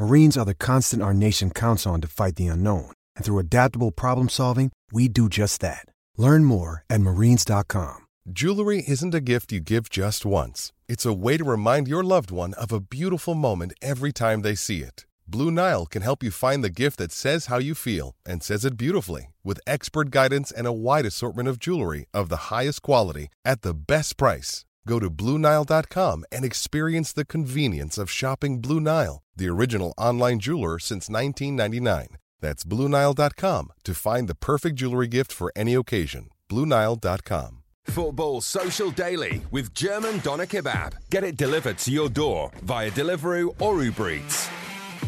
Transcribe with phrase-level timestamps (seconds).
[0.00, 2.90] Marines are the constant our nation counts on to fight the unknown.
[3.16, 5.84] And through adaptable problem solving, we do just that.
[6.16, 8.06] Learn more at marines.com.
[8.32, 12.30] Jewelry isn't a gift you give just once, it's a way to remind your loved
[12.30, 15.04] one of a beautiful moment every time they see it.
[15.28, 18.64] Blue Nile can help you find the gift that says how you feel and says
[18.64, 23.28] it beautifully with expert guidance and a wide assortment of jewelry of the highest quality
[23.44, 24.64] at the best price.
[24.86, 30.78] Go to BlueNile.com and experience the convenience of shopping Blue Nile, the original online jeweler
[30.78, 32.16] since 1999.
[32.40, 36.30] That's BlueNile.com to find the perfect jewelry gift for any occasion.
[36.48, 37.58] BlueNile.com.
[37.84, 40.94] Football Social Daily with German Doner Kebab.
[41.10, 44.48] Get it delivered to your door via Deliveroo or Uber Eats.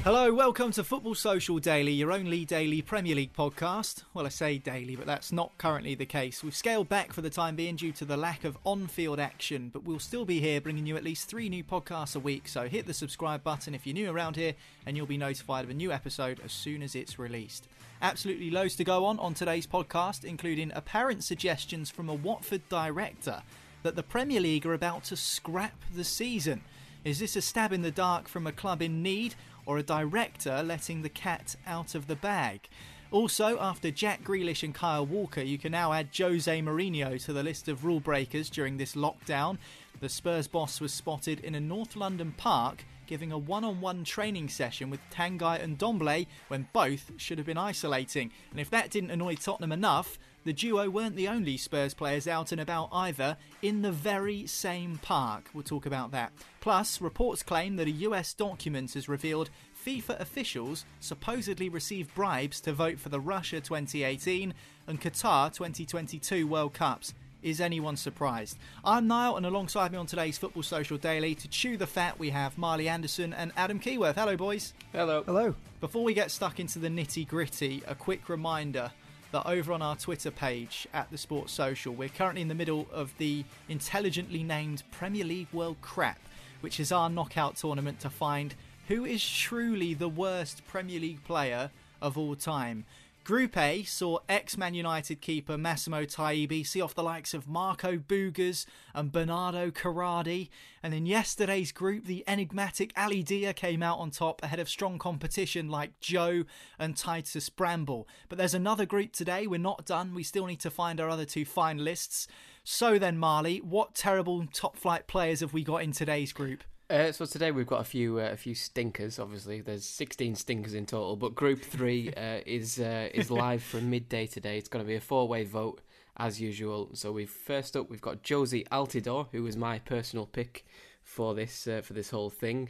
[0.04, 4.02] Hello, welcome to Football Social Daily, your only daily Premier League podcast.
[4.12, 6.42] Well, I say daily, but that's not currently the case.
[6.42, 9.70] We've scaled back for the time being due to the lack of on field action,
[9.72, 12.48] but we'll still be here bringing you at least three new podcasts a week.
[12.48, 14.54] So hit the subscribe button if you're new around here,
[14.86, 17.68] and you'll be notified of a new episode as soon as it's released.
[18.02, 23.40] Absolutely loads to go on on today's podcast, including apparent suggestions from a Watford director
[23.84, 26.62] that the Premier League are about to scrap the season.
[27.04, 29.34] Is this a stab in the dark from a club in need?
[29.66, 32.68] Or a director letting the cat out of the bag.
[33.10, 37.42] Also, after Jack Grealish and Kyle Walker, you can now add Jose Mourinho to the
[37.42, 39.58] list of rule breakers during this lockdown.
[40.00, 44.04] The Spurs boss was spotted in a North London park giving a one on one
[44.04, 48.30] training session with Tanguy and Ndombele when both should have been isolating.
[48.50, 52.52] And if that didn't annoy Tottenham enough, the duo weren't the only Spurs players out
[52.52, 55.48] and about either, in the very same park.
[55.54, 56.32] We'll talk about that.
[56.60, 59.50] Plus, reports claim that a US document has revealed
[59.84, 64.54] FIFA officials supposedly received bribes to vote for the Russia 2018
[64.86, 67.14] and Qatar 2022 World Cups.
[67.42, 68.56] Is anyone surprised?
[68.84, 72.30] I'm Niall, and alongside me on today's Football Social Daily to chew the fat, we
[72.30, 74.14] have Marley Anderson and Adam Keyworth.
[74.14, 74.74] Hello, boys.
[74.92, 75.24] Hello.
[75.24, 75.56] Hello.
[75.80, 78.92] Before we get stuck into the nitty gritty, a quick reminder
[79.32, 82.86] that over on our Twitter page at the Sports Social, we're currently in the middle
[82.92, 86.20] of the intelligently named Premier League World Crap,
[86.60, 88.54] which is our knockout tournament to find
[88.88, 91.70] who is truly the worst Premier League player
[92.00, 92.84] of all time.
[93.24, 97.96] Group A saw ex Man United keeper Massimo Taibi see off the likes of Marco
[97.96, 100.48] Boogers and Bernardo Corradi.
[100.82, 104.98] And in yesterday's group, the enigmatic Ali Dia came out on top ahead of strong
[104.98, 106.42] competition like Joe
[106.80, 108.08] and Titus Bramble.
[108.28, 109.46] But there's another group today.
[109.46, 110.14] We're not done.
[110.14, 112.26] We still need to find our other two finalists.
[112.64, 116.64] So then, Marley, what terrible top flight players have we got in today's group?
[116.92, 119.18] Uh, so today we've got a few uh, a few stinkers.
[119.18, 123.88] Obviously, there's 16 stinkers in total, but Group Three uh, is uh, is live from
[123.88, 124.58] midday today.
[124.58, 125.80] It's going to be a four way vote
[126.18, 126.90] as usual.
[126.92, 130.66] So we've first up we've got Jozy Altidore, who was my personal pick
[131.02, 132.68] for this uh, for this whole thing.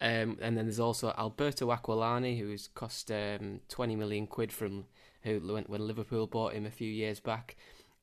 [0.00, 4.84] Um, and then there's also Alberto Aquilani, who's cost um, 20 million quid from
[5.22, 7.56] who when, when Liverpool bought him a few years back.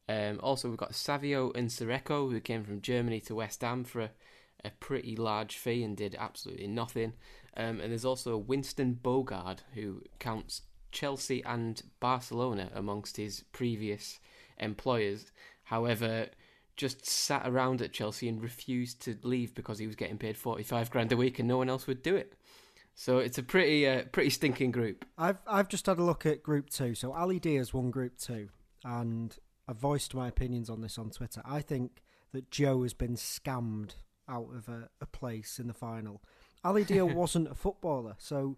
[0.09, 4.09] Um, also, we've got Savio Nsereko, who came from Germany to West Ham for a
[4.63, 7.13] a pretty large fee and did absolutely nothing.
[7.55, 10.61] Um, and there's also Winston Bogarde, who counts
[10.91, 14.19] Chelsea and Barcelona amongst his previous
[14.57, 15.31] employers.
[15.63, 16.27] However,
[16.75, 20.89] just sat around at Chelsea and refused to leave because he was getting paid 45
[20.89, 22.33] grand a week and no one else would do it.
[22.95, 25.05] So it's a pretty uh, pretty stinking group.
[25.17, 26.93] I've I've just had a look at Group Two.
[26.93, 28.49] So Ali Dia's won Group Two,
[28.83, 29.35] and
[29.67, 31.41] I've voiced my opinions on this on Twitter.
[31.45, 32.03] I think
[32.33, 33.95] that Joe has been scammed
[34.29, 36.21] out of a, a place in the final.
[36.63, 38.57] Ali Dia wasn't a footballer, so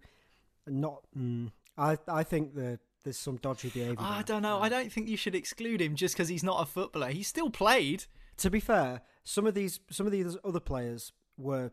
[0.66, 1.02] not.
[1.16, 3.96] Mm, I I think that there's some dodgy behaviour.
[3.98, 4.60] I don't know.
[4.60, 7.08] I don't think you should exclude him just because he's not a footballer.
[7.08, 8.04] He still played.
[8.38, 11.70] To be fair, some of these some of these other players were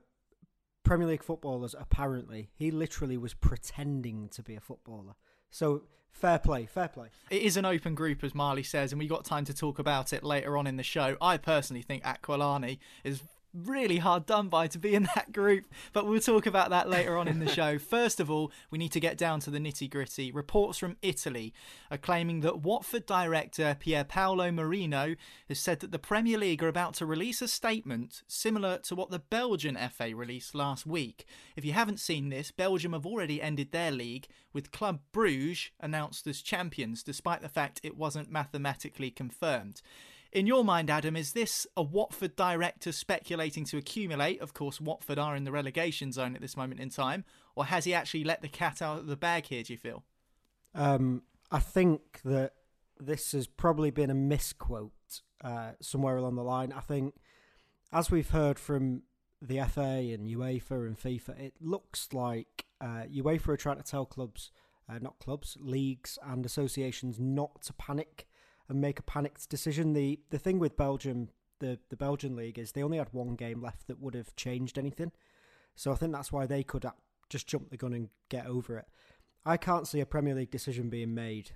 [0.84, 1.76] Premier League footballers.
[1.78, 5.16] Apparently, he literally was pretending to be a footballer.
[5.50, 7.08] So fair play, fair play.
[7.30, 10.14] It is an open group, as Marley says, and we got time to talk about
[10.14, 11.18] it later on in the show.
[11.22, 13.22] I personally think Aquilani is
[13.54, 17.18] really hard done by to be in that group, but we'll talk about that later
[17.18, 17.78] on in the show.
[17.80, 20.32] First of all, we need to get down to the nitty gritty.
[20.32, 21.54] Reports from Italy
[21.90, 25.16] are claiming that Watford director Pier Paolo Marino
[25.48, 29.12] has said that the Premier League are about to release a statement similar to what
[29.12, 31.26] the Belgian FA released last week.
[31.56, 36.28] If you haven't seen this, Belgium have already ended their league, with Club Bruges announced
[36.28, 39.82] as champions, despite the fact it wasn't mathematically confirmed.
[40.32, 44.40] In your mind, Adam, is this a Watford director speculating to accumulate?
[44.40, 47.26] Of course, Watford are in the relegation zone at this moment in time.
[47.54, 50.06] Or has he actually let the cat out of the bag here, do you feel?
[50.74, 52.54] Um, I think that
[52.98, 54.94] this has probably been a misquote
[55.44, 56.72] uh, somewhere along the line.
[56.72, 57.16] I think,
[57.92, 59.04] as we've heard from
[59.42, 59.82] the FA
[60.14, 64.50] and UEFA and FIFA, it looks like uh, UEFA are trying to tell clubs,
[64.88, 68.28] uh, not clubs, leagues and associations not to panic
[68.72, 69.94] and make a panicked decision.
[69.94, 71.30] The the thing with Belgium,
[71.60, 74.80] the the Belgian league is they only had one game left that would have changed
[74.80, 75.12] anything.
[75.76, 76.86] So I think that's why they could
[77.30, 78.86] just jump the gun and get over it.
[79.46, 81.52] I can't see a Premier League decision being made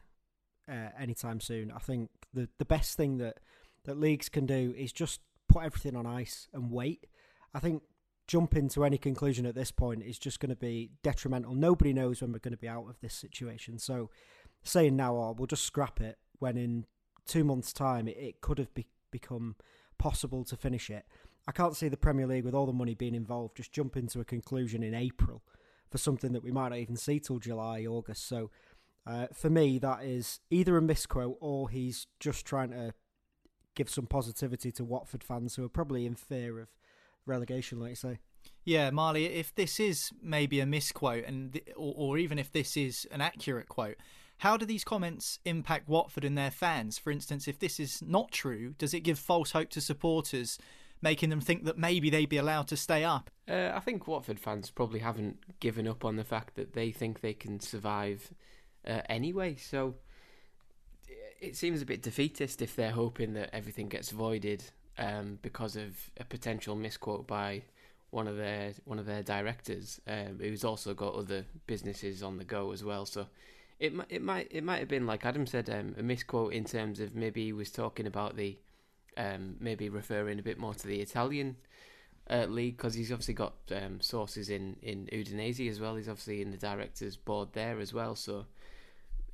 [0.70, 1.72] uh, anytime soon.
[1.72, 3.40] I think the the best thing that
[3.86, 7.08] that leagues can do is just put everything on ice and wait.
[7.54, 7.84] I think
[8.28, 11.54] jumping to any conclusion at this point is just going to be detrimental.
[11.54, 13.78] Nobody knows when we're going to be out of this situation.
[13.78, 14.10] So
[14.64, 16.86] saying now, oh, we'll just scrap it when in
[17.26, 19.56] two months' time, it, it could have be, become
[19.98, 21.06] possible to finish it.
[21.48, 24.20] I can't see the Premier League, with all the money being involved, just jump into
[24.20, 25.44] a conclusion in April
[25.92, 28.28] for something that we might not even see till July, August.
[28.28, 28.50] So
[29.06, 32.94] uh, for me, that is either a misquote or he's just trying to
[33.76, 36.70] give some positivity to Watford fans who are probably in fear of
[37.26, 38.20] relegation, like you say.
[38.64, 43.08] Yeah, Marley, if this is maybe a misquote, and or, or even if this is
[43.12, 43.98] an accurate quote,
[44.38, 46.98] how do these comments impact Watford and their fans?
[46.98, 50.60] For instance, if this is not true, does it give false hope to supporters,
[51.02, 53.30] making them think that maybe they'd be allowed to stay up?
[53.48, 57.22] Uh, I think Watford fans probably haven't given up on the fact that they think
[57.22, 58.32] they can survive
[58.86, 59.56] uh, anyway.
[59.56, 59.96] So
[61.40, 64.64] it seems a bit defeatist if they're hoping that everything gets voided
[64.98, 67.64] um, because of a potential misquote by
[68.12, 72.46] one of their one of their directors, um, who's also got other businesses on the
[72.46, 73.06] go as well.
[73.06, 73.28] So
[73.80, 76.64] it might it might it might have been like Adam said um, a misquote in
[76.64, 78.58] terms of maybe he was talking about the
[79.18, 81.56] um, maybe referring a bit more to the Italian
[82.30, 85.96] uh, league because he's obviously got um, sources in in Udinese as well.
[85.96, 88.16] He's obviously in the directors board there as well.
[88.16, 88.46] So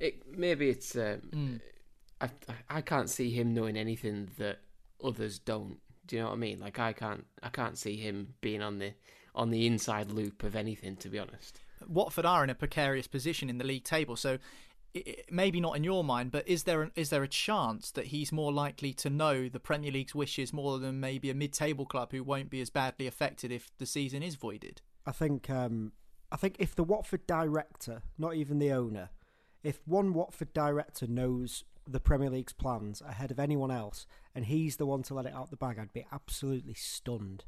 [0.00, 1.60] it maybe it's mm.
[2.20, 2.28] I
[2.68, 4.58] I can't see him knowing anything that
[5.02, 5.78] others don't.
[6.06, 6.60] Do you know what I mean?
[6.60, 8.92] Like I can't I can't see him being on the
[9.34, 11.60] on the inside loop of anything to be honest.
[11.88, 14.38] Watford are in a precarious position in the league table, so
[15.30, 18.52] maybe not in your mind, but is there is there a chance that he's more
[18.52, 22.50] likely to know the Premier League's wishes more than maybe a mid-table club who won't
[22.50, 24.82] be as badly affected if the season is voided?
[25.06, 25.92] I think um,
[26.30, 29.10] I think if the Watford director, not even the owner,
[29.62, 34.76] if one Watford director knows the Premier League's plans ahead of anyone else, and he's
[34.76, 37.44] the one to let it out the bag, I'd be absolutely stunned.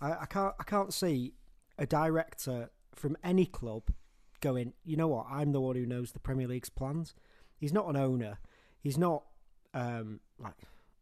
[0.00, 1.34] I, I can't I can't see
[1.76, 3.90] a director from any club
[4.40, 7.14] going, you know what, I'm the one who knows the Premier League's plans.
[7.56, 8.38] He's not an owner.
[8.80, 9.24] He's not
[9.74, 10.54] um, like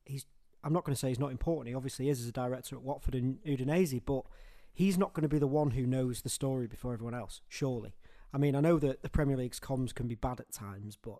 [0.04, 0.26] he's.
[0.64, 1.69] I'm not going to say he's not important.
[1.69, 4.22] He obviously is as a director at Watford and Udinese, but
[4.74, 7.41] he's not going to be the one who knows the story before everyone else.
[7.48, 7.94] Surely.
[8.32, 11.19] I mean, I know that the Premier League's comms can be bad at times, but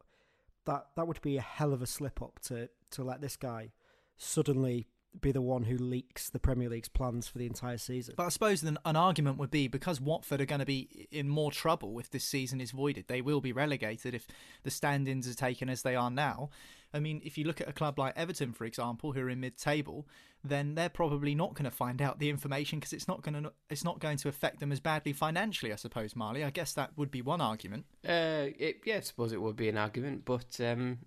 [0.65, 3.73] that that would be a hell of a slip up to to let this guy
[4.17, 4.89] suddenly
[5.21, 8.15] be the one who leaks the Premier League's plans for the entire season.
[8.17, 11.29] But I suppose an, an argument would be because Watford are going to be in
[11.29, 13.09] more trouble if this season is voided.
[13.09, 14.27] They will be relegated if
[14.63, 16.51] the stand-ins are taken as they are now.
[16.95, 19.41] I mean, if you look at a club like Everton, for example, who are in
[19.41, 20.07] mid-table,
[20.43, 23.53] then they're probably not going to find out the information because it's not going to
[23.69, 25.73] it's not going to affect them as badly financially.
[25.73, 26.45] I suppose, Marley.
[26.45, 27.87] I guess that would be one argument.
[28.07, 30.99] Uh, it, yeah, I suppose it would be an argument, but um,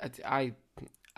[0.00, 0.52] I, I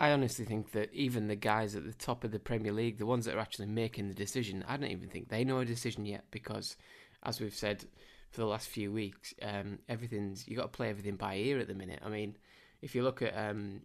[0.01, 3.05] I honestly think that even the guys at the top of the Premier League, the
[3.05, 6.07] ones that are actually making the decision, I don't even think they know a decision
[6.07, 6.75] yet because,
[7.21, 7.85] as we've said
[8.31, 11.67] for the last few weeks, um, everything's you got to play everything by ear at
[11.67, 11.99] the minute.
[12.03, 12.35] I mean,
[12.81, 13.81] if you look at um,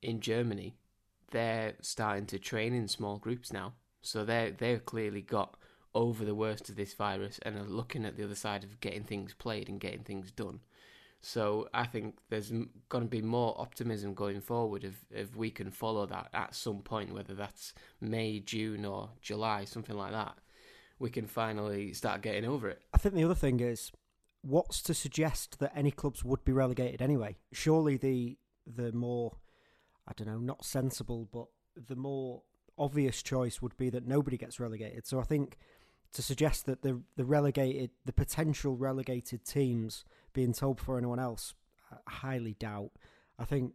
[0.00, 0.76] in Germany,
[1.32, 5.56] they're starting to train in small groups now, so they they've clearly got
[5.92, 9.02] over the worst of this virus and are looking at the other side of getting
[9.02, 10.60] things played and getting things done.
[11.20, 15.70] So I think there's going to be more optimism going forward if, if we can
[15.70, 20.36] follow that at some point, whether that's May, June, or July, something like that.
[21.00, 22.82] We can finally start getting over it.
[22.94, 23.92] I think the other thing is
[24.42, 27.36] what's to suggest that any clubs would be relegated anyway?
[27.52, 29.36] Surely the the more
[30.06, 31.46] I don't know, not sensible, but
[31.86, 32.42] the more
[32.78, 35.06] obvious choice would be that nobody gets relegated.
[35.06, 35.58] So I think
[36.12, 41.54] to suggest that the the relegated, the potential relegated teams being told before anyone else,
[41.90, 42.90] I highly doubt.
[43.38, 43.74] I think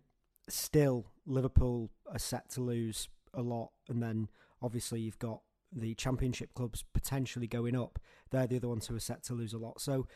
[0.50, 4.30] still Liverpool are set to lose a lot, and then
[4.62, 5.42] obviously you've got
[5.72, 8.00] the Championship clubs potentially going up.
[8.30, 9.82] They're the other ones who are set to lose a lot.
[9.82, 10.08] So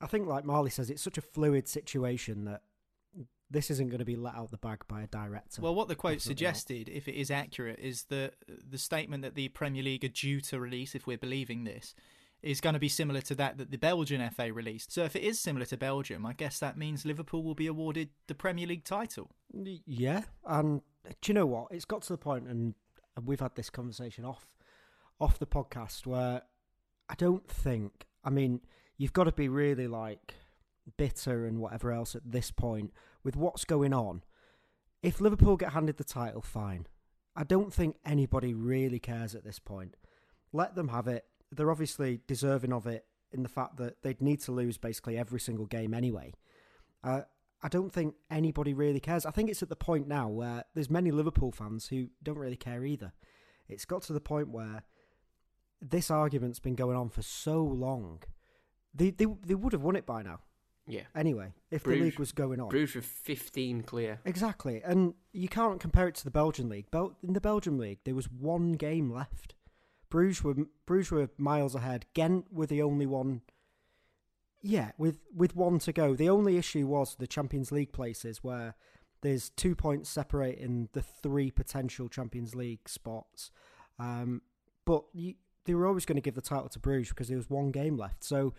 [0.00, 2.62] I think, like Marley says, it's such a fluid situation that
[3.50, 5.62] this isn't going to be let out the bag by a director.
[5.62, 6.96] Well, what the quote suggested, not.
[6.96, 10.58] if it is accurate, is that the statement that the Premier League are due to
[10.58, 11.94] release, if we're believing this,
[12.42, 14.92] is going to be similar to that that the Belgian FA released.
[14.92, 18.10] So if it is similar to Belgium, I guess that means Liverpool will be awarded
[18.26, 19.30] the Premier League title.
[19.52, 21.68] Yeah, and do you know what?
[21.70, 22.74] It's got to the point, and
[23.24, 24.46] we've had this conversation off
[25.18, 26.42] off the podcast where
[27.08, 28.06] I don't think.
[28.24, 28.60] I mean,
[28.98, 30.34] you've got to be really like
[30.96, 32.92] bitter and whatever else at this point
[33.24, 34.22] with what's going on.
[35.02, 36.86] If Liverpool get handed the title, fine.
[37.34, 39.94] I don't think anybody really cares at this point.
[40.52, 41.26] Let them have it.
[41.52, 45.40] They're obviously deserving of it in the fact that they'd need to lose basically every
[45.40, 46.32] single game anyway.
[47.02, 47.22] Uh,
[47.62, 49.26] I don't think anybody really cares.
[49.26, 52.56] I think it's at the point now where there's many Liverpool fans who don't really
[52.56, 53.12] care either.
[53.68, 54.82] It's got to the point where
[55.80, 58.22] this argument's been going on for so long.
[58.94, 60.40] They they they would have won it by now.
[60.86, 61.02] Yeah.
[61.14, 64.20] Anyway, if Bruges, the league was going on, Bruges were 15 clear.
[64.24, 66.90] Exactly, and you can't compare it to the Belgian league.
[66.90, 69.55] Bel- in the Belgian league, there was one game left.
[70.10, 70.54] Bruges were
[70.86, 72.06] Bruges were miles ahead.
[72.14, 73.42] Ghent were the only one.
[74.62, 76.14] Yeah, with with one to go.
[76.14, 78.74] The only issue was the Champions League places where
[79.22, 83.50] there's two points separating the three potential Champions League spots.
[83.98, 84.42] Um,
[84.84, 85.34] but you,
[85.64, 87.96] they were always going to give the title to Bruges because there was one game
[87.96, 88.22] left.
[88.22, 88.54] So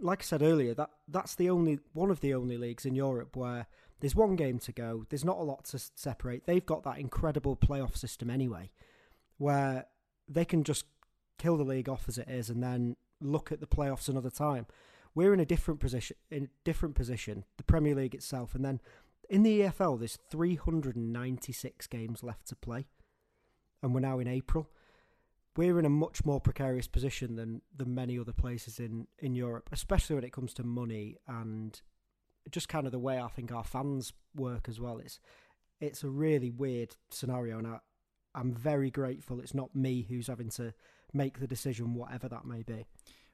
[0.00, 3.36] like I said earlier, that that's the only one of the only leagues in Europe
[3.36, 3.66] where
[4.00, 5.06] there's one game to go.
[5.08, 6.46] There's not a lot to separate.
[6.46, 8.70] They've got that incredible playoff system anyway,
[9.38, 9.86] where
[10.28, 10.84] they can just
[11.38, 14.66] kill the league off as it is and then look at the playoffs another time.
[15.14, 16.16] We're in a different position.
[16.30, 18.80] In a different position, the Premier League itself, and then
[19.30, 22.86] in the EFL, there's 396 games left to play,
[23.82, 24.68] and we're now in April
[25.56, 29.68] we're in a much more precarious position than than many other places in in Europe,
[29.72, 31.80] especially when it comes to money and
[32.50, 34.98] just kind of the way I think our fans work as well.
[34.98, 35.20] It's
[35.80, 37.78] it's a really weird scenario, and I,
[38.34, 40.74] I'm very grateful it's not me who's having to
[41.12, 42.86] make the decision, whatever that may be.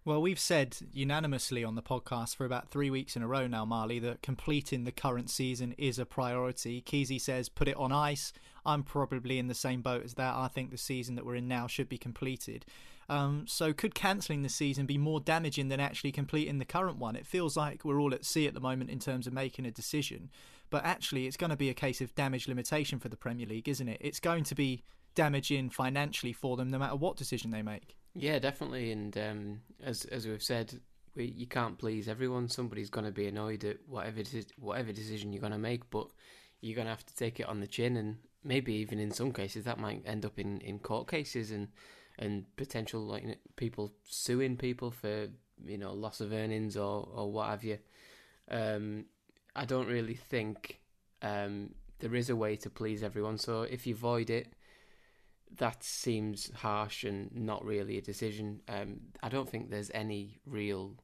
[0.02, 3.66] Well, we've said unanimously on the podcast for about three weeks in a row now,
[3.66, 6.80] Marley, that completing the current season is a priority.
[6.80, 8.33] Keezy says put it on ice.
[8.64, 10.35] I'm probably in the same boat as that.
[10.35, 12.64] I think the season that we're in now should be completed.
[13.11, 17.17] Um, so, could cancelling the season be more damaging than actually completing the current one?
[17.17, 19.73] It feels like we're all at sea at the moment in terms of making a
[19.73, 20.31] decision,
[20.71, 23.69] but actually, it's going to be a case of damage limitation for the Premier League,
[23.69, 23.99] isn't it?
[24.00, 24.85] It's going to be
[25.17, 27.97] damaging financially for them no matter what decision they make.
[28.14, 28.93] Yeah, definitely.
[28.93, 30.81] And um, as as we've said,
[31.17, 32.49] we, you can't please everyone.
[32.49, 34.23] Somebody's going to be annoyed at whatever
[34.57, 36.07] whatever decision you're going to make, but
[36.61, 37.97] you're going to have to take it on the chin.
[37.97, 41.67] And maybe even in some cases that might end up in, in court cases and
[42.21, 45.29] and potential like people suing people for
[45.65, 47.79] you know loss of earnings or or what have you.
[48.50, 49.07] Um,
[49.57, 50.81] I don't really think
[51.23, 53.39] um, there is a way to please everyone.
[53.39, 54.53] So if you void it,
[55.57, 58.61] that seems harsh and not really a decision.
[58.69, 60.95] Um, I don't think there's any real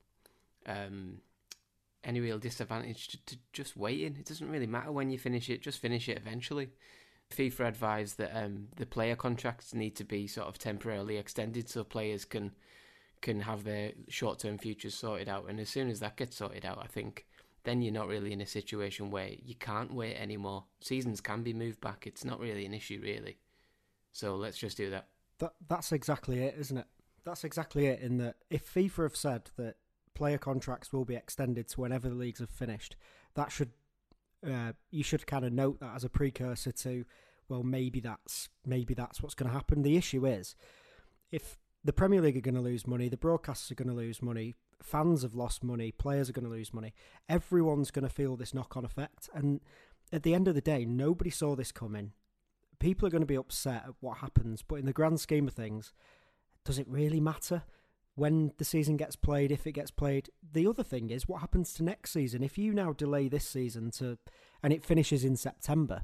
[0.66, 1.20] um,
[2.04, 4.16] any real disadvantage to, to, just waiting.
[4.18, 6.68] It doesn't really matter when you finish it; just finish it eventually.
[7.34, 11.84] FIFA advised that um, the player contracts need to be sort of temporarily extended so
[11.84, 12.52] players can
[13.22, 15.48] can have their short term futures sorted out.
[15.48, 17.26] And as soon as that gets sorted out, I think
[17.64, 20.64] then you're not really in a situation where you can't wait anymore.
[20.80, 22.06] Seasons can be moved back.
[22.06, 23.38] It's not really an issue, really.
[24.12, 25.08] So let's just do that.
[25.38, 26.86] That that's exactly it, isn't it?
[27.24, 28.00] That's exactly it.
[28.00, 29.76] In that, if FIFA have said that
[30.14, 32.96] player contracts will be extended to whenever the leagues have finished,
[33.34, 33.72] that should
[34.46, 37.04] uh, you should kind of note that as a precursor to
[37.48, 39.82] well maybe that's maybe that's what's going to happen.
[39.82, 40.56] The issue is
[41.30, 44.20] if the Premier League are going to lose money, the broadcasters are going to lose
[44.20, 46.94] money, fans have lost money, players are going to lose money.
[47.28, 49.60] Everyone's going to feel this knock on effect, and
[50.12, 52.12] at the end of the day, nobody saw this coming
[52.78, 55.54] people are going to be upset at what happens, but in the grand scheme of
[55.54, 55.92] things,
[56.64, 57.62] does it really matter
[58.16, 60.30] when the season gets played, if it gets played?
[60.52, 62.42] The other thing is what happens to next season.
[62.42, 64.18] If you now delay this season to
[64.62, 66.02] and it finishes in September,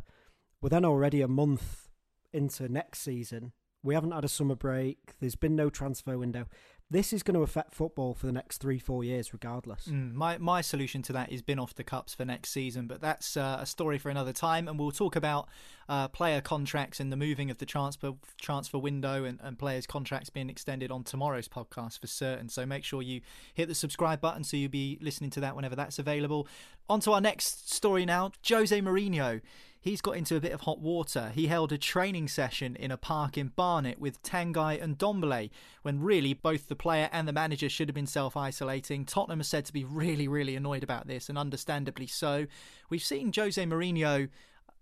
[0.61, 1.88] we're then already a month
[2.33, 3.52] into next season.
[3.83, 5.14] We haven't had a summer break.
[5.21, 6.47] There's been no transfer window.
[6.92, 9.88] This is going to affect football for the next three, four years, regardless.
[9.88, 13.00] Mm, my my solution to that is bin off the cups for next season, but
[13.00, 14.68] that's uh, a story for another time.
[14.68, 15.49] And we'll talk about
[15.88, 20.30] uh, player contracts and the moving of the transfer transfer window and, and players' contracts
[20.30, 22.49] being extended on tomorrow's podcast for certain.
[22.49, 23.22] So make sure you
[23.54, 26.46] hit the subscribe button so you'll be listening to that whenever that's available.
[26.88, 28.32] On to our next story now.
[28.46, 29.40] Jose Mourinho
[29.83, 31.31] he's got into a bit of hot water.
[31.35, 35.51] He held a training session in a park in Barnet with Tanguy and Ndombele,
[35.83, 39.05] when really both the player and the manager should have been self isolating.
[39.05, 42.47] Tottenham are said to be really, really annoyed about this, and understandably so.
[42.89, 44.29] We've seen Jose Mourinho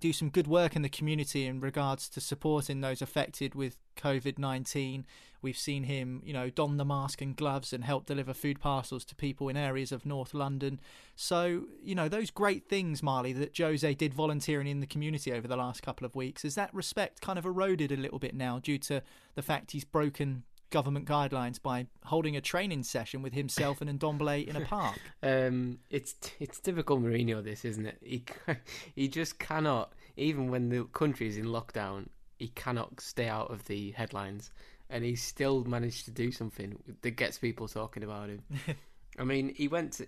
[0.00, 4.38] do some good work in the community in regards to supporting those affected with COVID
[4.38, 5.04] 19.
[5.42, 9.04] We've seen him, you know, don the mask and gloves and help deliver food parcels
[9.06, 10.80] to people in areas of North London.
[11.16, 15.48] So, you know, those great things, Marley, that Jose did volunteering in the community over
[15.48, 18.58] the last couple of weeks, is that respect kind of eroded a little bit now
[18.58, 19.02] due to
[19.34, 24.46] the fact he's broken government guidelines by holding a training session with himself and Ndombele
[24.46, 24.98] in a park.
[25.22, 27.98] Um, it's it's typical Mourinho, this isn't it?
[28.02, 28.24] He
[28.94, 32.06] he just cannot, even when the country is in lockdown,
[32.38, 34.50] he cannot stay out of the headlines,
[34.88, 38.42] and he still managed to do something that gets people talking about him.
[39.18, 39.92] I mean, he went.
[39.94, 40.06] To,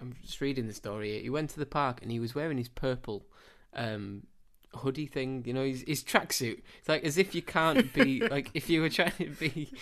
[0.00, 1.20] I'm just reading the story.
[1.20, 3.26] He went to the park and he was wearing his purple
[3.74, 4.26] um,
[4.76, 6.62] hoodie thing, you know, his, his tracksuit.
[6.78, 9.72] It's like as if you can't be like if you were trying to be,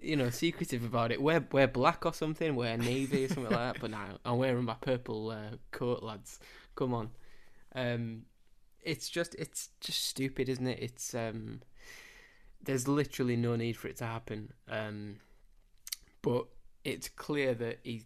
[0.00, 1.22] you know, secretive about it.
[1.22, 3.80] Wear wear black or something, wear navy or something like that.
[3.80, 6.40] But now I'm wearing my purple uh, coat, lads.
[6.74, 7.10] Come on,
[7.74, 8.22] um,
[8.82, 10.78] it's just it's just stupid, isn't it?
[10.80, 11.60] It's um,
[12.62, 14.52] there's literally no need for it to happen.
[14.68, 15.16] Um,
[16.22, 16.46] but
[16.84, 18.04] it's clear that he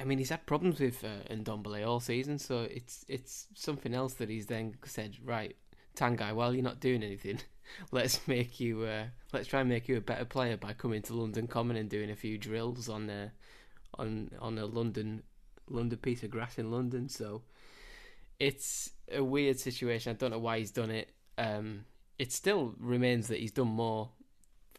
[0.00, 4.14] I mean, he's had problems with uh, Ndombele all season, so it's it's something else
[4.14, 5.56] that he's then said, right,
[5.96, 7.40] Tanguy, while you're not doing anything,
[7.92, 11.14] let's make you, uh, let's try and make you a better player by coming to
[11.14, 15.22] London Common and doing a few drills on a, uh, on on a London
[15.68, 17.08] London piece of grass in London.
[17.08, 17.42] So
[18.38, 20.10] it's a weird situation.
[20.10, 21.10] I don't know why he's done it.
[21.36, 21.84] Um,
[22.18, 24.10] it still remains that he's done more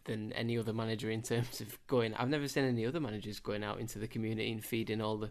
[0.04, 2.14] than any other manager in terms of going.
[2.14, 5.30] I've never seen any other managers going out into the community and feeding all the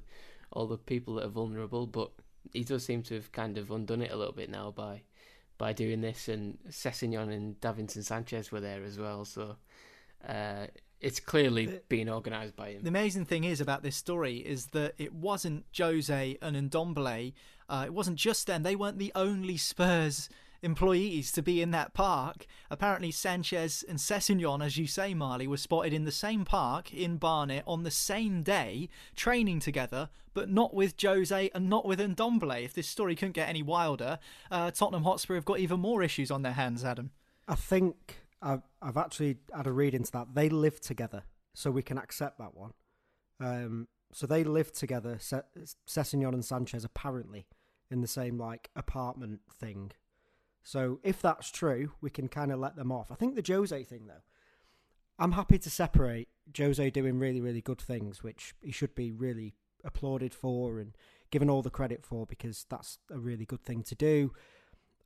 [0.52, 1.88] all the people that are vulnerable.
[1.88, 2.12] But
[2.54, 5.04] he does seem to have kind of undone it a little bit now by
[5.58, 6.28] by doing this.
[6.28, 9.26] And Sessegnon and Davinson Sanchez were there as well.
[9.26, 9.58] So
[10.28, 10.68] uh,
[11.00, 12.84] it's clearly the, being organised by him.
[12.84, 17.34] The amazing thing is about this story is that it wasn't Jose and Ndombele.
[17.70, 18.64] Uh, it wasn't just them.
[18.64, 20.30] They weren't the only Spurs
[20.62, 22.46] employees to be in that park.
[22.70, 27.18] Apparently, Sanchez and Sessegnon, as you say, Marley, were spotted in the same park in
[27.18, 32.64] Barnet on the same day, training together, but not with Jose and not with Ndombele.
[32.64, 34.20] If this story couldn't get any wilder,
[34.50, 37.12] uh, Tottenham Hotspur have got even more issues on their hands, Adam.
[37.48, 40.36] I think I've, I've actually had a read into that.
[40.36, 42.72] They live together, so we can accept that one.
[43.40, 47.48] Um, so they live together, Sessegnon and Sanchez, apparently
[47.90, 49.92] in the same like apartment thing.
[50.64, 53.12] So if that's true, we can kind of let them off.
[53.12, 54.24] I think the Jose thing, though,
[55.18, 59.56] I'm happy to separate Jose doing really, really good things, which he should be really
[59.84, 60.96] applauded for and
[61.32, 64.32] given all the credit for because that's a really good thing to do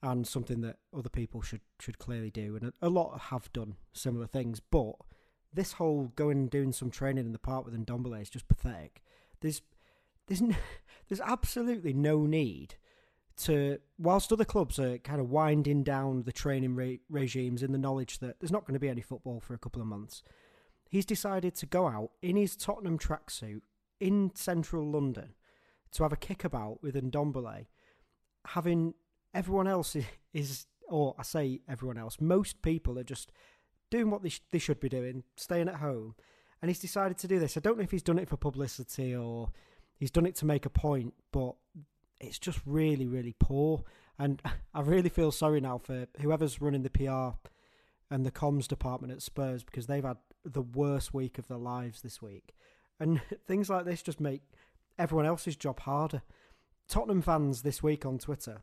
[0.02, 2.56] and something that other people should should clearly do.
[2.56, 4.96] And a, lot have done similar things, but
[5.54, 9.02] this whole going and doing some training in the park with Ndombele is just pathetic.
[9.42, 9.62] There's
[10.28, 10.42] there's
[11.08, 12.76] there's absolutely no need
[13.38, 17.78] to whilst other clubs are kind of winding down the training re- regimes in the
[17.78, 20.24] knowledge that there's not going to be any football for a couple of months,
[20.90, 23.62] he's decided to go out in his Tottenham tracksuit
[24.00, 25.34] in central London
[25.92, 27.68] to have a kickabout with Ndombele,
[28.48, 28.94] having
[29.34, 29.96] everyone else
[30.34, 33.32] is, or I say everyone else, most people are just
[33.90, 36.16] doing what they, sh- they should be doing, staying at home.
[36.62, 37.58] And he's decided to do this.
[37.58, 39.52] I don't know if he's done it for publicity or
[39.98, 41.56] he's done it to make a point, but
[42.20, 43.84] it's just really, really poor.
[44.18, 44.42] And
[44.74, 47.38] I really feel sorry now for whoever's running the PR
[48.12, 52.02] and the comms department at Spurs because they've had the worst week of their lives
[52.02, 52.54] this week.
[53.00, 54.42] And things like this just make
[54.98, 56.22] everyone else's job harder.
[56.88, 58.62] Tottenham fans this week on Twitter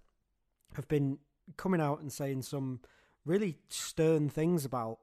[0.74, 1.18] have been
[1.56, 2.80] coming out and saying some
[3.24, 5.00] really stern things about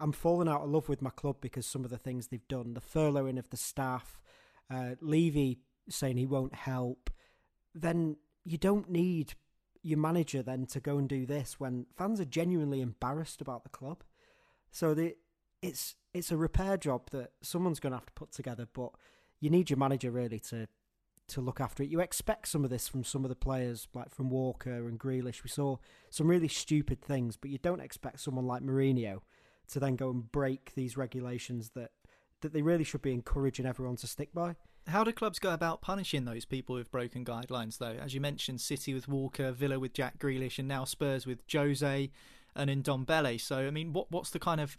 [0.00, 2.74] I'm falling out of love with my club because some of the things they've done,
[2.74, 4.20] the furloughing of the staff,
[4.68, 7.08] uh, Levy saying he won't help,
[7.74, 9.34] then you don't need
[9.82, 13.70] your manager then to go and do this when fans are genuinely embarrassed about the
[13.70, 14.04] club.
[14.70, 15.16] So the
[15.60, 18.90] it's it's a repair job that someone's going to have to put together, but
[19.40, 20.68] you need your manager really to
[21.28, 21.88] to look after it.
[21.88, 25.42] You expect some of this from some of the players, like from Walker and Grealish.
[25.42, 25.76] We saw
[26.10, 29.20] some really stupid things, but you don't expect someone like Mourinho
[29.68, 31.90] to then go and break these regulations that
[32.40, 34.56] that they really should be encouraging everyone to stick by.
[34.88, 37.96] How do clubs go about punishing those people who've broken guidelines, though?
[38.00, 42.10] As you mentioned, City with Walker, Villa with Jack Grealish, and now Spurs with Jose
[42.54, 43.40] and in Ndombele.
[43.40, 44.76] So, I mean, what what's the kind of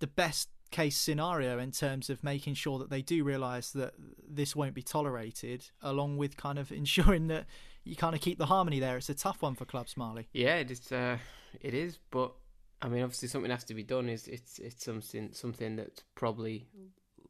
[0.00, 3.94] the best case scenario in terms of making sure that they do realise that
[4.28, 7.46] this won't be tolerated, along with kind of ensuring that
[7.84, 8.96] you kind of keep the harmony there?
[8.96, 10.28] It's a tough one for clubs, Marley.
[10.32, 10.92] Yeah, it is.
[10.92, 11.18] Uh,
[11.60, 12.32] it is, but
[12.80, 14.08] I mean, obviously, something has to be done.
[14.08, 16.66] Is it's it's something something that probably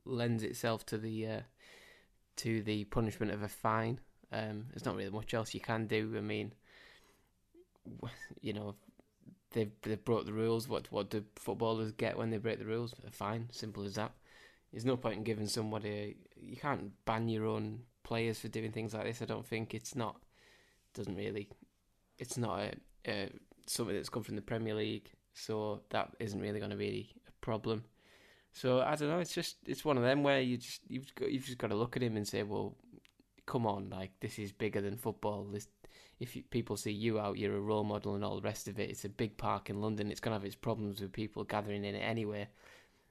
[0.05, 1.41] lends itself to the uh,
[2.37, 4.01] to the punishment of a fine.
[4.33, 6.15] Um, there's not really much else you can do.
[6.17, 6.53] I mean,
[8.41, 8.75] you know,
[9.53, 10.69] they've they've broke the rules.
[10.69, 12.95] What what do footballers get when they break the rules?
[13.07, 13.49] A fine.
[13.53, 14.13] Simple as that.
[14.73, 15.89] There's no point in giving somebody.
[15.89, 19.23] A, You can't ban your own players for doing things like this.
[19.23, 20.17] I don't think it's not.
[20.95, 21.49] Doesn't really.
[22.19, 22.73] It's not a,
[23.07, 23.31] a
[23.67, 27.33] something that's come from the Premier League, so that isn't really going to be a
[27.41, 27.85] problem.
[28.53, 29.19] So I don't know.
[29.19, 31.77] It's just it's one of them where you just you've got, you've just got to
[31.77, 32.77] look at him and say, well,
[33.47, 35.45] come on, like this is bigger than football.
[35.45, 35.69] This
[36.21, 38.79] if you, people see you out, you're a role model and all the rest of
[38.79, 38.91] it.
[38.91, 40.11] It's a big park in London.
[40.11, 42.49] It's gonna have its problems with people gathering in it anyway.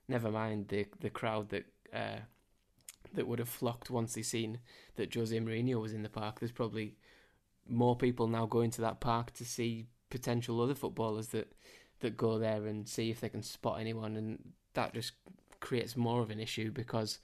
[0.07, 2.19] Never mind the the crowd that uh,
[3.13, 4.59] that would have flocked once they seen
[4.95, 6.39] that Jose Mourinho was in the park.
[6.39, 6.95] There's probably
[7.67, 11.51] more people now going to that park to see potential other footballers that
[12.01, 14.39] that go there and see if they can spot anyone and
[14.73, 15.13] that just
[15.59, 17.19] creates more of an issue because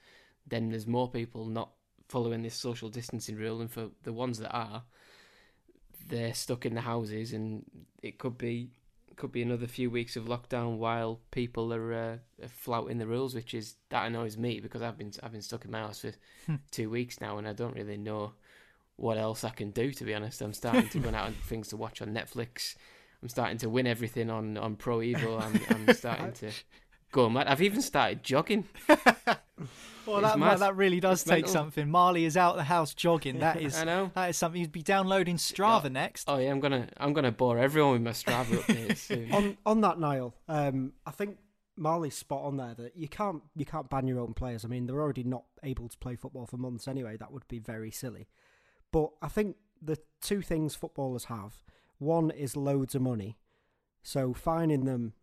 [0.46, 1.70] then there's more people not
[2.08, 4.84] following this social distancing rule, and for the ones that are,
[6.08, 7.66] they're stuck in the houses, and
[8.02, 8.70] it could be
[9.16, 13.34] could be another few weeks of lockdown while people are, uh, are flouting the rules,
[13.34, 16.12] which is that annoys me because I've been I've been stuck in my house for
[16.46, 16.56] Hmm.
[16.72, 18.34] two weeks now, and I don't really know
[18.96, 19.92] what else I can do.
[19.92, 22.76] To be honest, I'm starting to run out of things to watch on Netflix.
[23.22, 25.42] I'm starting to win everything on on Pro Evo.
[25.42, 26.52] I'm, I'm starting to
[27.12, 27.48] go mad.
[27.48, 28.66] I've even started jogging.
[30.06, 30.60] Well, It's that mad.
[30.60, 31.52] that really does It's take mental.
[31.52, 31.90] something.
[31.90, 33.40] Marley is out the house jogging.
[33.40, 34.10] That is I know.
[34.16, 36.30] that is something you'd be downloading Strava next.
[36.30, 39.30] Oh yeah, I'm gonna I'm gonna bore everyone with my Strava updates soon.
[39.34, 41.40] on on that, Niall, um, I think
[41.76, 44.64] Marley's spot on there that you can't you can't ban your own players.
[44.64, 47.18] I mean, they're already not able to play football for months anyway.
[47.18, 48.30] That would be very silly.
[48.94, 51.64] But I think the two things footballers have
[51.98, 53.36] one is loads of money,
[54.04, 55.16] so finding them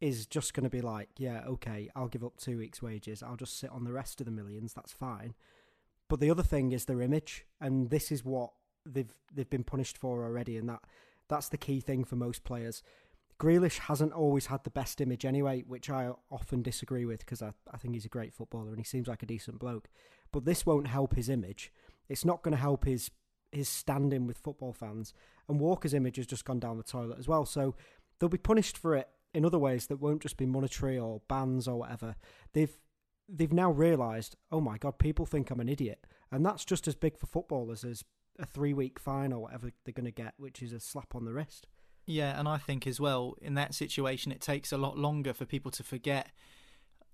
[0.00, 3.22] is just going to be like, yeah, okay, I'll give up two weeks' wages.
[3.22, 4.72] I'll just sit on the rest of the millions.
[4.72, 5.34] That's fine.
[6.08, 8.52] But the other thing is their image, and this is what
[8.86, 10.80] they've they've been punished for already, and that
[11.28, 12.82] that's the key thing for most players.
[13.38, 17.52] Grealish hasn't always had the best image anyway, which I often disagree with because I,
[17.72, 19.88] I think he's a great footballer and he seems like a decent bloke.
[20.32, 21.72] But this won't help his image.
[22.08, 23.10] It's not going to help his
[23.52, 25.14] his standing with football fans.
[25.48, 27.46] And Walker's image has just gone down the toilet as well.
[27.46, 27.74] So
[28.18, 31.68] they'll be punished for it in other ways that won't just be monetary or bans
[31.68, 32.16] or whatever.
[32.52, 32.76] They've
[33.28, 36.94] they've now realised, oh my god, people think I'm an idiot, and that's just as
[36.94, 38.04] big for footballers as
[38.38, 41.24] a three week fine or whatever they're going to get, which is a slap on
[41.24, 41.66] the wrist.
[42.06, 45.44] Yeah, and I think as well in that situation it takes a lot longer for
[45.44, 46.28] people to forget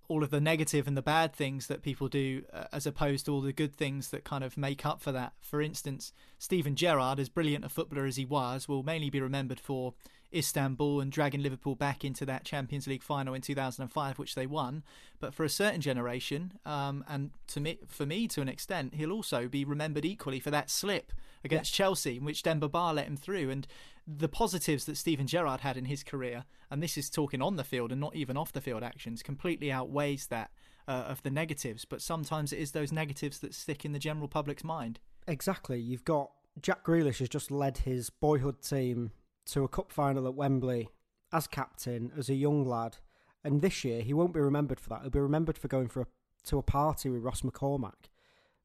[0.06, 3.32] all of the negative and the bad things that people do uh, as opposed to
[3.32, 5.32] all the good things that kind of make up for that.
[5.40, 9.58] For instance, Steven Gerrard, as brilliant a footballer as he was, will mainly be remembered
[9.58, 9.94] for
[10.34, 14.82] Istanbul and dragging Liverpool back into that Champions League final in 2005, which they won.
[15.20, 19.12] But for a certain generation, um, and to me, for me to an extent, he'll
[19.12, 21.12] also be remembered equally for that slip
[21.44, 23.50] against Chelsea, in which Demba Ba let him through.
[23.50, 23.66] And
[24.06, 27.64] the positives that Steven Gerrard had in his career, and this is talking on the
[27.64, 30.50] field and not even off the field actions, completely outweighs that
[30.88, 31.84] uh, of the negatives.
[31.84, 35.00] But sometimes it is those negatives that stick in the general public's mind.
[35.26, 35.80] Exactly.
[35.80, 39.10] You've got Jack Grealish has just led his boyhood team
[39.46, 40.88] to a cup final at Wembley
[41.32, 42.98] as captain, as a young lad.
[43.42, 45.02] And this year, he won't be remembered for that.
[45.02, 46.06] He'll be remembered for going for a,
[46.46, 48.08] to a party with Ross McCormack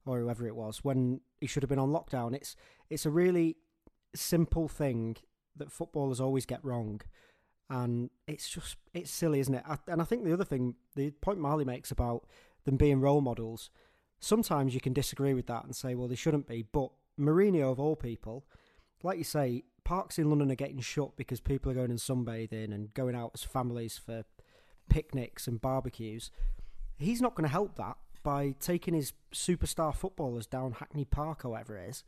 [0.06, 2.34] or whoever it was when he should have been on lockdown.
[2.34, 2.56] It's
[2.89, 3.58] it's a really
[4.15, 5.18] simple thing
[5.56, 7.02] that footballers always get wrong,
[7.70, 9.63] and it's just it's silly, isn't it?
[9.68, 12.26] I, and I think the other thing, the point Marley makes about
[12.65, 13.70] them being role models,
[14.20, 16.63] sometimes you can disagree with that and say, well, they shouldn't be.
[16.63, 18.46] But Mourinho, of all people,
[19.04, 22.74] like you say, parks in London are getting shut because people are going and sunbathing
[22.74, 24.24] and going out as families for
[24.89, 26.32] picnics and barbecues.
[26.98, 31.50] He's not going to help that by taking his superstar footballers down Hackney Park or
[31.50, 32.04] whatever it is.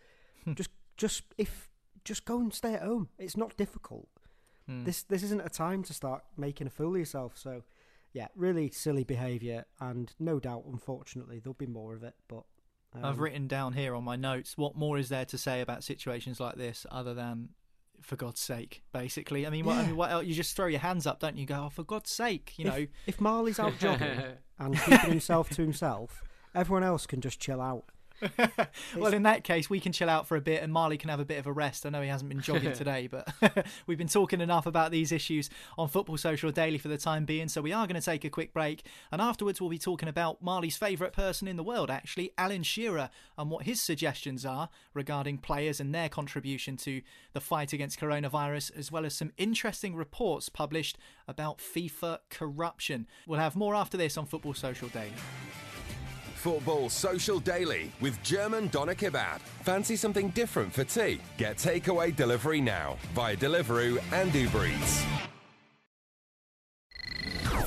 [0.56, 1.70] just, just if,
[2.04, 3.10] just go and stay at home.
[3.18, 4.08] It's not difficult.
[4.68, 4.84] Hmm.
[4.84, 7.38] This, this isn't a time to start making a fool of yourself.
[7.38, 7.64] So,
[8.14, 12.16] yeah, really silly behaviour, and no doubt, unfortunately, there'll be more of it.
[12.28, 12.44] But
[12.94, 15.84] um, I've written down here on my notes what more is there to say about
[15.84, 17.50] situations like this other than
[18.02, 19.46] for God's sake, basically.
[19.48, 20.26] I mean, what, I mean, what else?
[20.26, 21.46] You just throw your hands up, don't you?
[21.46, 22.88] Go, oh, for God's sake, you if, know.
[23.08, 24.20] If Marley's out jogging
[24.60, 27.86] and keeping himself to himself, everyone else can just chill out.
[28.96, 31.20] well, in that case, we can chill out for a bit and Marley can have
[31.20, 31.86] a bit of a rest.
[31.86, 33.28] I know he hasn't been jogging today, but
[33.88, 37.48] we've been talking enough about these issues on Football Social Daily for the time being.
[37.48, 38.86] So we are going to take a quick break.
[39.12, 43.10] And afterwards, we'll be talking about Marley's favourite person in the world, actually, Alan Shearer,
[43.38, 47.02] and what his suggestions are regarding players and their contribution to
[47.34, 53.08] the fight against coronavirus, as well as some interesting reports published about FIFA corruption.
[53.26, 55.14] We'll have more after this on Football Social Daily.
[56.42, 59.40] Football Social Daily with German Doner Kebab.
[59.62, 61.22] Fancy something different for tea?
[61.38, 65.31] Get takeaway delivery now via Deliveroo and Uber Eats.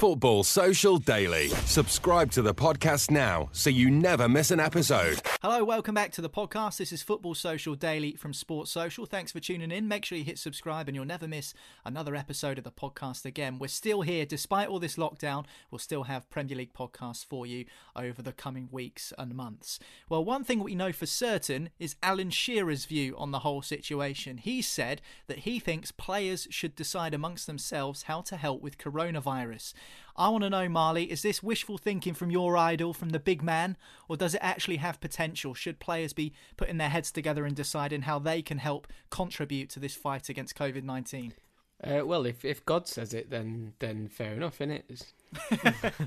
[0.05, 1.49] Football Social Daily.
[1.65, 5.19] Subscribe to the podcast now so you never miss an episode.
[5.41, 6.77] Hello, welcome back to the podcast.
[6.77, 9.07] This is Football Social Daily from Sports Social.
[9.07, 9.89] Thanks for tuning in.
[9.89, 11.55] Make sure you hit subscribe and you'll never miss
[11.87, 13.59] another episode of the podcast again.
[13.59, 15.47] We're still here despite all this lockdown.
[15.71, 17.65] We'll still have Premier League podcasts for you
[17.97, 19.79] over the coming weeks and months.
[20.11, 24.37] Well, one thing we know for certain is Alan Shearer's view on the whole situation.
[24.37, 29.73] He said that he thinks players should decide amongst themselves how to help with coronavirus.
[30.17, 33.43] I want to know, Marley, is this wishful thinking from your idol, from the big
[33.43, 33.77] man,
[34.09, 35.55] or does it actually have potential?
[35.55, 39.81] Should players be putting their heads together and deciding how they can help contribute to
[39.81, 41.35] this fight against COVID 19?
[41.83, 45.13] Uh, well, if if God says it, then then fair enough, isn't it?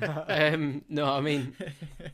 [0.27, 1.55] um, no, I mean,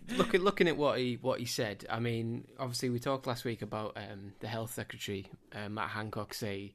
[0.09, 1.85] looking looking at what he what he said.
[1.89, 6.33] I mean, obviously we talked last week about um, the health secretary uh, Matt Hancock
[6.33, 6.73] say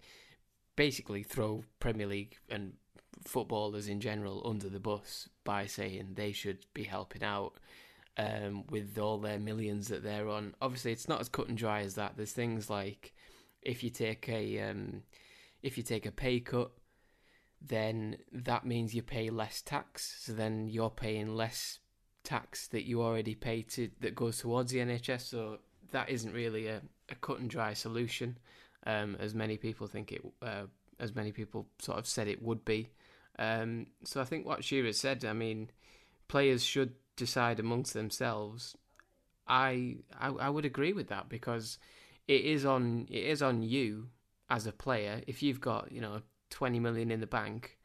[0.77, 2.75] basically throw Premier League and
[3.25, 7.55] footballers in general under the bus by saying they should be helping out
[8.17, 10.55] um, with all their millions that they're on.
[10.61, 12.17] Obviously, it's not as cut and dry as that.
[12.17, 13.15] There's things like
[13.63, 15.03] if you take a um,
[15.63, 16.71] if you take a pay cut,
[17.61, 20.17] then that means you pay less tax.
[20.21, 21.79] So then you're paying less
[22.25, 25.23] tax that you already pay to that goes towards the NHS.
[25.23, 25.59] So
[25.93, 28.39] that isn't really a, a cut and dry solution,
[28.87, 30.23] um, as many people think it.
[30.43, 30.65] Uh,
[31.01, 32.91] as many people sort of said it would be.
[33.39, 35.71] Um, so I think what Shearer said, I mean,
[36.27, 38.77] players should decide amongst themselves.
[39.47, 41.79] I, I I would agree with that because
[42.27, 44.09] it is on it is on you
[44.51, 45.23] as a player.
[45.27, 46.21] If you've got you know
[46.51, 47.79] twenty million in the bank,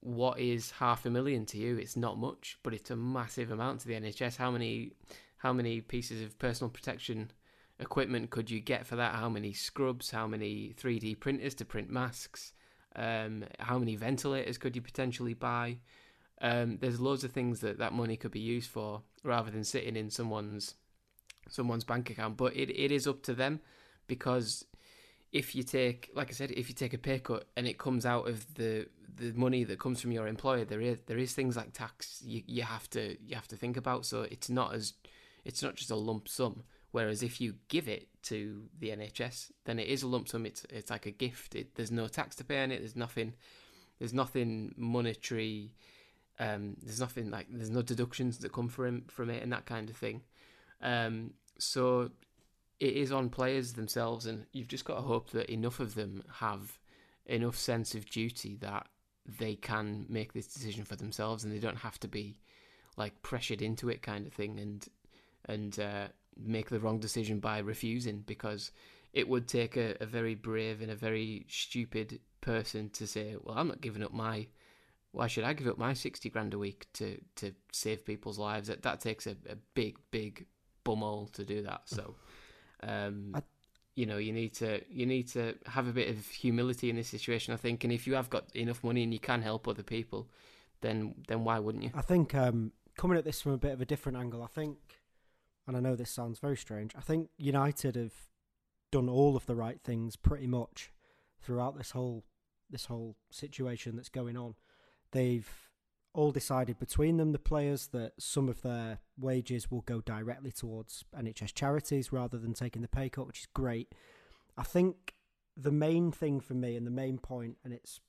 [0.00, 1.76] what is half a million to you?
[1.76, 4.36] It's not much, but it's a massive amount to the NHS.
[4.36, 4.92] How many
[5.38, 7.30] how many pieces of personal protection
[7.78, 9.14] equipment could you get for that?
[9.14, 10.10] How many scrubs?
[10.10, 12.52] How many 3D printers to print masks?
[12.96, 15.78] Um, how many ventilators could you potentially buy?
[16.40, 19.96] Um, there's loads of things that that money could be used for rather than sitting
[19.96, 20.74] in someone's
[21.48, 22.36] someone's bank account.
[22.36, 23.60] But it, it is up to them
[24.06, 24.64] because
[25.32, 28.06] if you take, like I said, if you take a pay cut and it comes
[28.06, 31.56] out of the the money that comes from your employer, there is there is things
[31.56, 34.04] like tax you, you have to you have to think about.
[34.06, 34.94] So it's not as
[35.44, 36.64] it's not just a lump sum.
[36.96, 40.46] Whereas if you give it to the NHS, then it is a lump sum.
[40.46, 41.54] It's it's like a gift.
[41.54, 42.78] It, there's no tax to pay on it.
[42.78, 43.34] There's nothing.
[43.98, 45.74] There's nothing monetary.
[46.38, 49.90] Um, there's nothing like there's no deductions that come from from it and that kind
[49.90, 50.22] of thing.
[50.80, 52.12] Um, so
[52.80, 56.22] it is on players themselves, and you've just got to hope that enough of them
[56.36, 56.78] have
[57.26, 58.86] enough sense of duty that
[59.38, 62.38] they can make this decision for themselves, and they don't have to be
[62.96, 64.58] like pressured into it, kind of thing.
[64.58, 64.88] And
[65.44, 68.72] and uh, make the wrong decision by refusing because
[69.12, 73.56] it would take a, a very brave and a very stupid person to say, "Well,
[73.56, 74.46] I'm not giving up my.
[75.12, 78.68] Why should I give up my sixty grand a week to to save people's lives?
[78.68, 80.46] That that takes a, a big big
[80.84, 81.82] bumhole to do that.
[81.86, 82.14] So,
[82.82, 83.42] um, I,
[83.94, 87.08] you know, you need to you need to have a bit of humility in this
[87.08, 87.84] situation, I think.
[87.84, 90.28] And if you have got enough money and you can help other people,
[90.82, 91.90] then then why wouldn't you?
[91.94, 94.76] I think um, coming at this from a bit of a different angle, I think
[95.66, 98.14] and I know this sounds very strange, I think United have
[98.92, 100.92] done all of the right things pretty much
[101.40, 102.24] throughout this whole
[102.68, 104.54] this whole situation that's going on.
[105.12, 105.48] They've
[106.12, 111.04] all decided between them, the players, that some of their wages will go directly towards
[111.16, 113.94] NHS charities rather than taking the pay cut, which is great.
[114.56, 115.14] I think
[115.56, 118.00] the main thing for me and the main point, and it's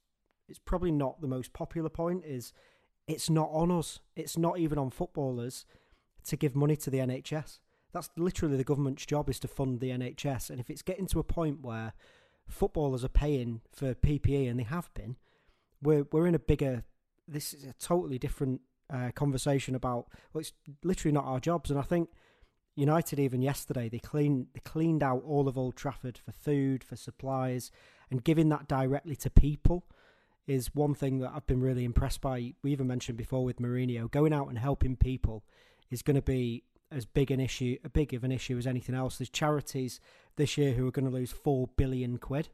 [0.47, 2.53] it's probably not the most popular point, is
[3.07, 3.99] it's not on us.
[4.15, 5.65] It's not even on footballers
[6.27, 7.59] to give money to the NHS.
[7.93, 10.49] That's literally the government's job is to fund the NHS.
[10.49, 11.93] And if it's getting to a point where
[12.47, 15.15] footballers are paying for PPE, and they have been,
[15.81, 16.83] we're we're in a bigger.
[17.27, 18.61] This is a totally different
[18.93, 20.07] uh, conversation about.
[20.33, 22.09] Well, it's literally not our jobs, and I think
[22.75, 26.95] United even yesterday they cleaned they cleaned out all of Old Trafford for food, for
[26.95, 27.71] supplies,
[28.11, 29.85] and giving that directly to people
[30.45, 32.53] is one thing that I've been really impressed by.
[32.63, 35.43] We even mentioned before with Mourinho, going out and helping people
[35.89, 38.95] is going to be as big an issue, a big of an issue as anything
[38.95, 39.17] else.
[39.17, 39.99] There's charities
[40.35, 42.49] this year who are going to lose four billion quid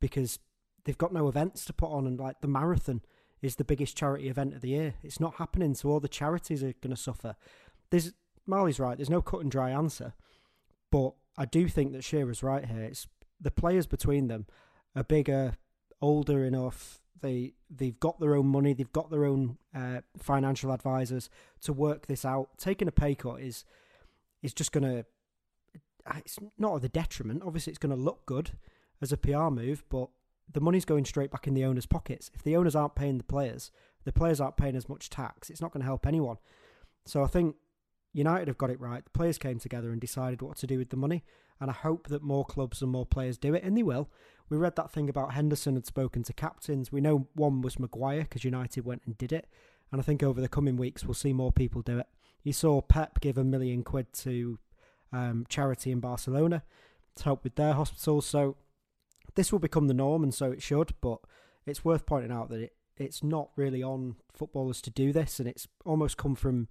[0.00, 0.38] because
[0.84, 3.02] they've got no events to put on, and like the marathon
[3.42, 4.94] is the biggest charity event of the year.
[5.02, 7.36] It's not happening, so all the charities are going to suffer.
[7.90, 8.12] There's
[8.46, 8.96] Marley's right.
[8.96, 10.14] There's no cut and dry answer,
[10.90, 12.82] but I do think that Shearer's right here.
[12.82, 13.06] It's
[13.40, 14.46] the players between them
[14.94, 15.56] are bigger,
[16.02, 16.99] older enough.
[17.20, 18.72] They they've got their own money.
[18.72, 21.28] They've got their own uh, financial advisors
[21.62, 22.50] to work this out.
[22.58, 23.64] Taking a pay cut is
[24.42, 25.04] is just going to.
[26.16, 27.42] It's not at the detriment.
[27.44, 28.52] Obviously, it's going to look good
[29.02, 30.08] as a PR move, but
[30.50, 32.30] the money's going straight back in the owners' pockets.
[32.34, 33.70] If the owners aren't paying the players,
[34.04, 35.50] the players aren't paying as much tax.
[35.50, 36.38] It's not going to help anyone.
[37.06, 37.56] So I think
[38.12, 39.04] United have got it right.
[39.04, 41.24] The players came together and decided what to do with the money,
[41.60, 44.08] and I hope that more clubs and more players do it, and they will.
[44.50, 46.90] We read that thing about Henderson had spoken to captains.
[46.90, 49.46] We know one was Maguire because United went and did it,
[49.92, 52.06] and I think over the coming weeks we'll see more people do it.
[52.42, 54.58] You saw Pep give a million quid to
[55.12, 56.64] um, charity in Barcelona
[57.16, 58.56] to help with their hospitals, so
[59.36, 60.94] this will become the norm, and so it should.
[61.00, 61.20] But
[61.64, 65.48] it's worth pointing out that it, it's not really on footballers to do this, and
[65.48, 66.66] it's almost come from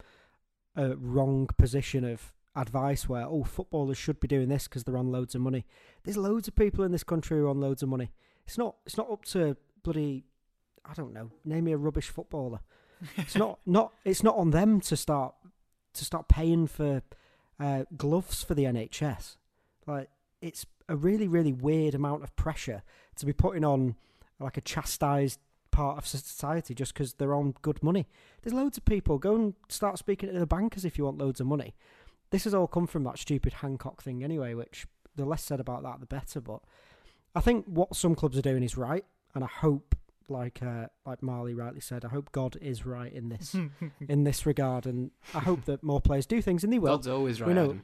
[0.76, 5.12] a wrong position of advice where oh footballers should be doing this because they're on
[5.12, 5.66] loads of money.
[6.04, 8.12] There's loads of people in this country who are on loads of money.
[8.46, 10.26] It's not it's not up to bloody
[10.86, 12.60] I don't know name me a rubbish footballer.
[13.18, 15.36] It's not not it's not on them to start
[15.94, 17.02] to start paying for
[17.60, 19.38] uh, gloves for the NHS.
[19.86, 20.10] Like
[20.42, 22.84] it's a really really weird amount of pressure
[23.18, 23.96] to be putting on
[24.40, 25.40] like a chastised
[25.72, 28.08] part of society just because they're on good money.
[28.42, 29.18] There's loads of people.
[29.18, 31.76] Go and start speaking to the bankers if you want loads of money.
[32.32, 35.84] This has all come from that stupid Hancock thing anyway, which the less said about
[35.84, 36.40] that, the better.
[36.40, 36.62] But
[37.36, 39.96] I think what some clubs are doing is right, and I hope,
[40.28, 43.56] like uh, like Marley rightly said, I hope God is right in this
[44.08, 46.94] in this regard, and I hope that more players do things, and they will.
[46.94, 47.48] God's always right.
[47.48, 47.84] We know, Adam.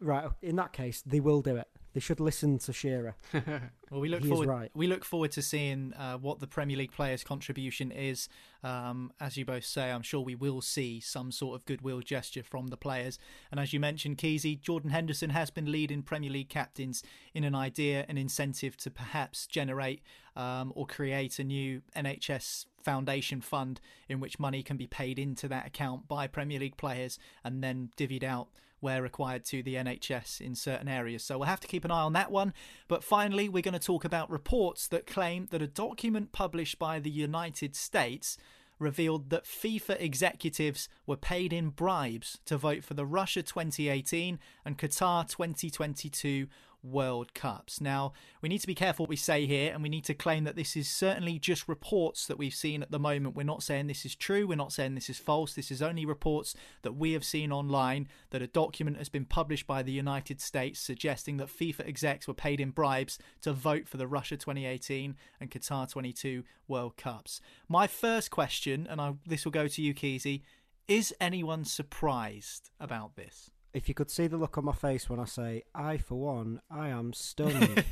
[0.00, 0.28] right.
[0.42, 1.68] In that case, they will do it.
[1.94, 3.16] They should listen to Shearer.
[3.90, 4.48] Well, we look He forward.
[4.48, 4.70] right.
[4.72, 8.26] We look forward to seeing uh, what the Premier League players' contribution is.
[8.64, 12.42] Um, as you both say, I'm sure we will see some sort of goodwill gesture
[12.42, 13.18] from the players.
[13.50, 17.02] And as you mentioned, Keezy, Jordan Henderson has been leading Premier League captains
[17.34, 20.00] in an idea, an incentive to perhaps generate
[20.36, 23.78] um, or create a new NHS foundation fund
[24.08, 27.90] in which money can be paid into that account by Premier League players and then
[27.98, 28.48] divvied out
[28.82, 31.22] where required to the NHS in certain areas.
[31.24, 32.52] So we'll have to keep an eye on that one.
[32.88, 36.98] But finally, we're going to talk about reports that claim that a document published by
[36.98, 38.36] the United States
[38.78, 44.76] revealed that FIFA executives were paid in bribes to vote for the Russia 2018 and
[44.76, 46.48] Qatar 2022
[46.82, 47.80] World Cups.
[47.80, 50.44] Now, we need to be careful what we say here, and we need to claim
[50.44, 53.36] that this is certainly just reports that we've seen at the moment.
[53.36, 55.54] We're not saying this is true, we're not saying this is false.
[55.54, 59.66] This is only reports that we have seen online that a document has been published
[59.66, 63.96] by the United States suggesting that FIFA execs were paid in bribes to vote for
[63.96, 67.40] the Russia 2018 and Qatar 22 World Cups.
[67.68, 70.42] My first question, and I, this will go to you, Keezy,
[70.88, 73.51] is anyone surprised about this?
[73.74, 76.60] If you could see the look on my face when I say, I for one,
[76.70, 77.84] I am stunned.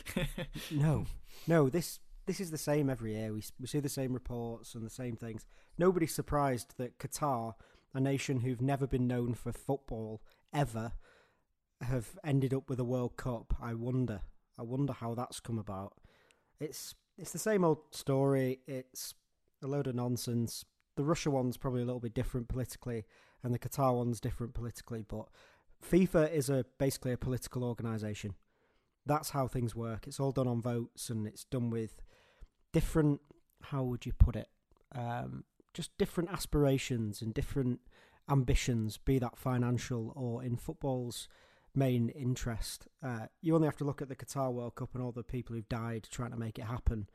[0.70, 1.06] no,
[1.46, 3.32] no, this this is the same every year.
[3.32, 5.44] We we see the same reports and the same things.
[5.78, 7.54] Nobody's surprised that Qatar,
[7.94, 10.92] a nation who've never been known for football ever,
[11.80, 13.54] have ended up with a World Cup.
[13.60, 14.20] I wonder.
[14.58, 15.94] I wonder how that's come about.
[16.60, 18.60] It's it's the same old story.
[18.66, 19.14] It's
[19.62, 20.64] a load of nonsense.
[20.96, 23.04] The Russia one's probably a little bit different politically,
[23.42, 25.04] and the Qatar one's different politically.
[25.06, 25.28] But
[25.84, 28.34] FIFA is a basically a political organisation.
[29.06, 30.06] That's how things work.
[30.06, 32.02] It's all done on votes, and it's done with
[32.72, 33.20] different.
[33.62, 34.48] How would you put it?
[34.94, 37.80] Um, just different aspirations and different
[38.30, 41.28] ambitions, be that financial or in football's
[41.74, 42.88] main interest.
[43.02, 45.54] Uh, you only have to look at the Qatar World Cup and all the people
[45.54, 47.08] who've died trying to make it happen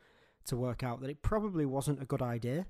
[0.46, 2.66] to work out that it probably wasn't a good idea.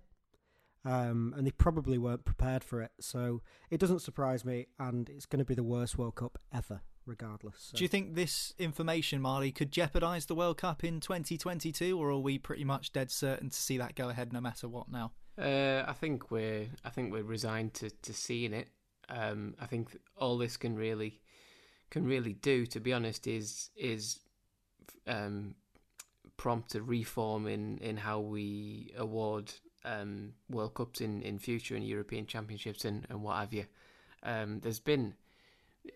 [0.86, 2.92] Um, and they probably weren't prepared for it.
[3.00, 6.82] So it doesn't surprise me, and it's going to be the worst World Cup ever,
[7.06, 7.56] regardless.
[7.58, 7.78] So.
[7.78, 12.18] Do you think this information, Marley, could jeopardise the World Cup in 2022, or are
[12.18, 15.12] we pretty much dead certain to see that go ahead no matter what now?
[15.38, 18.68] Uh, I think we're I think we're resigned to, to seeing it.
[19.10, 21.22] Um, I think all this can really
[21.90, 24.20] can really do, to be honest, is is
[25.08, 25.56] um,
[26.38, 29.54] prompt a reform in, in how we award
[29.86, 33.66] um, World Cups in, in future and European Championships and, and what have you.
[34.24, 35.16] Um, there's been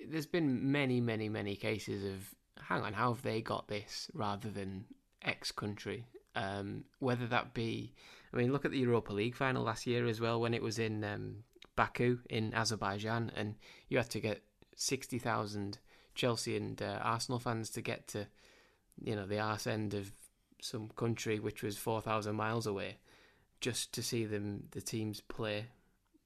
[0.05, 4.49] there's been many many many cases of hang on how have they got this rather
[4.49, 4.85] than
[5.21, 6.05] X country.
[6.35, 7.93] Um, whether that be,
[8.31, 10.77] I mean, look at the Europa League final last year as well when it was
[10.77, 11.37] in um,
[11.75, 13.55] Baku in Azerbaijan, and
[13.89, 14.43] you had to get
[14.75, 15.79] sixty thousand
[16.13, 18.27] Chelsea and uh, Arsenal fans to get to,
[19.01, 20.11] you know, the arse end of
[20.61, 22.97] some country which was four thousand miles away,
[23.59, 25.65] just to see them the teams play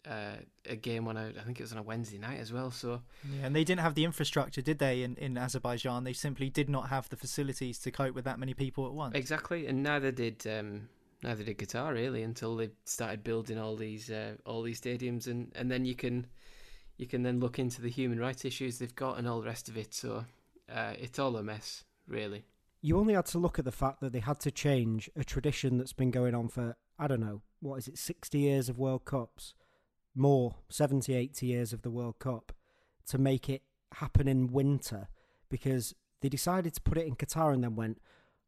[0.09, 0.35] uh,
[0.67, 2.71] a game on a I think it was on a Wednesday night as well.
[2.71, 3.01] So
[3.31, 5.03] yeah, and they didn't have the infrastructure, did they?
[5.03, 8.53] In in Azerbaijan, they simply did not have the facilities to cope with that many
[8.53, 9.15] people at once.
[9.15, 10.89] Exactly, and neither did um,
[11.23, 15.51] neither did Qatar really until they started building all these uh, all these stadiums, and,
[15.55, 16.25] and then you can
[16.97, 19.69] you can then look into the human rights issues they've got and all the rest
[19.69, 19.93] of it.
[19.93, 20.25] So
[20.71, 22.45] uh, it's all a mess, really.
[22.83, 25.77] You only had to look at the fact that they had to change a tradition
[25.77, 29.03] that's been going on for I don't know what is it, sixty years of World
[29.03, 29.53] Cups
[30.15, 32.51] more 70, 80 years of the World Cup
[33.07, 35.07] to make it happen in winter
[35.49, 38.01] because they decided to put it in Qatar and then went,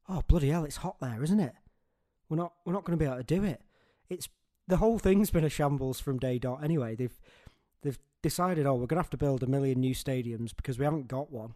[0.08, 1.54] oh bloody hell, it's hot there, isn't it?
[2.30, 3.62] We're not we're not going to be able to do it.
[4.10, 4.30] It's
[4.68, 6.64] the whole thing's been a shambles from day dot.
[6.64, 7.20] Anyway, they've
[7.82, 10.86] they've decided, oh, we're going to have to build a million new stadiums because we
[10.86, 11.56] haven't got one.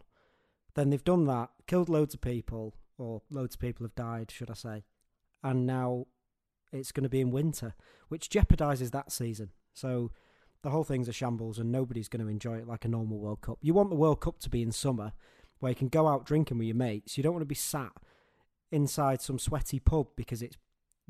[0.74, 4.50] Then they've done that, killed loads of people, or loads of people have died, should
[4.50, 4.84] I say?
[5.42, 6.06] And now
[6.72, 7.74] it's going to be in winter,
[8.08, 9.50] which jeopardises that season.
[9.72, 10.10] So
[10.62, 13.40] the whole thing's a shambles and nobody's going to enjoy it like a normal World
[13.40, 13.58] Cup.
[13.60, 15.12] You want the World Cup to be in summer
[15.60, 17.16] where you can go out drinking with your mates.
[17.16, 17.92] You don't want to be sat
[18.70, 20.56] inside some sweaty pub because it's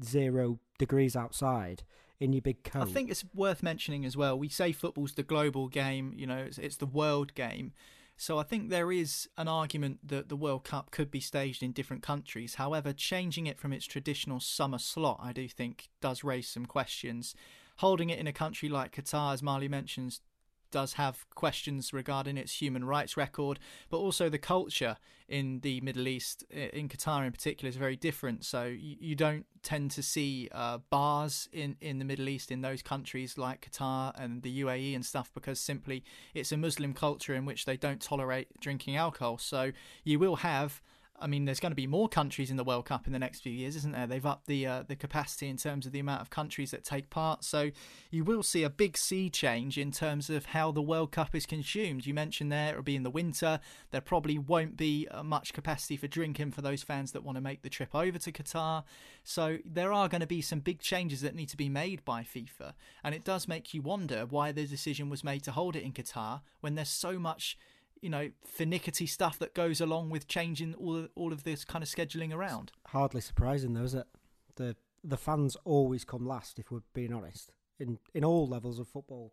[0.03, 1.83] zero degrees outside
[2.21, 2.83] in your big coat.
[2.83, 4.39] I think it's worth mentioning as well.
[4.39, 7.73] We say football's the global game, you know, it's, it's the world game.
[8.21, 11.71] So I think there is an argument that the World Cup could be staged in
[11.71, 12.57] different countries.
[12.57, 17.35] However, changing it from its traditional summer slot, I do think, does raise some questions
[17.79, 20.21] holding it in a country like Qatar, as Marley mentions,
[20.71, 23.59] does have questions regarding its human rights record,
[23.91, 24.97] but also the culture
[25.29, 28.45] in the Middle East, in Qatar in particular, is very different.
[28.45, 32.83] So you, don't tend to see uh, bars in, in the Middle East in those
[32.83, 36.03] countries like Qatar and the UAE and stuff because simply
[36.35, 39.37] it's a Muslim culture in which they don't tolerate drinking alcohol.
[39.37, 39.73] So
[40.05, 40.81] you will have
[41.21, 43.41] I mean, there's going to be more countries in the World Cup in the next
[43.41, 44.07] few years, isn't there?
[44.07, 47.11] They've upped the uh, the capacity in terms of the amount of countries that take
[47.11, 47.71] part, so
[48.11, 51.47] you will see a big sea change in terms of how the World Cup is
[51.47, 52.07] consumed.
[52.07, 53.61] You mentioned there it'll be in the winter.
[53.91, 57.43] There probably won't be uh, much capacity for drinking for those fans that want to
[57.43, 58.85] make the trip over to Qatar.
[59.25, 62.23] So there are going to be some big changes that need to be made by
[62.23, 65.83] FIFA, and it does make you wonder why the decision was made to hold it
[65.83, 67.57] in Qatar when there's so much
[68.01, 71.83] you know finicky stuff that goes along with changing all of, all of this kind
[71.83, 72.73] of scheduling around.
[72.89, 74.07] Hardly surprising though, is it?
[74.57, 78.89] The the fans always come last, if we're being honest, in in all levels of
[78.89, 79.33] football.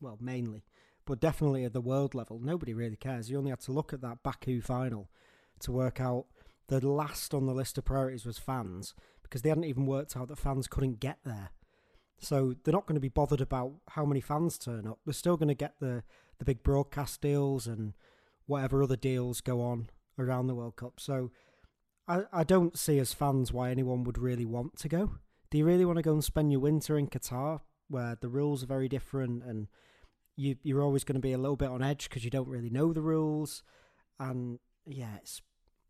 [0.00, 0.64] Well, mainly,
[1.06, 3.30] but definitely at the world level, nobody really cares.
[3.30, 5.08] You only had to look at that Baku final
[5.60, 6.26] to work out
[6.68, 10.28] the last on the list of priorities was fans because they hadn't even worked out
[10.28, 11.50] that fans couldn't get there.
[12.18, 14.98] So they're not going to be bothered about how many fans turn up.
[15.04, 16.02] They're still going to get the
[16.38, 17.94] the big broadcast deals and
[18.46, 21.00] whatever other deals go on around the World Cup.
[21.00, 21.30] So
[22.06, 25.16] I, I don't see as fans why anyone would really want to go.
[25.50, 28.62] Do you really want to go and spend your winter in Qatar where the rules
[28.62, 29.68] are very different and
[30.36, 32.70] you you're always going to be a little bit on edge because you don't really
[32.70, 33.62] know the rules
[34.18, 35.42] and yeah, it's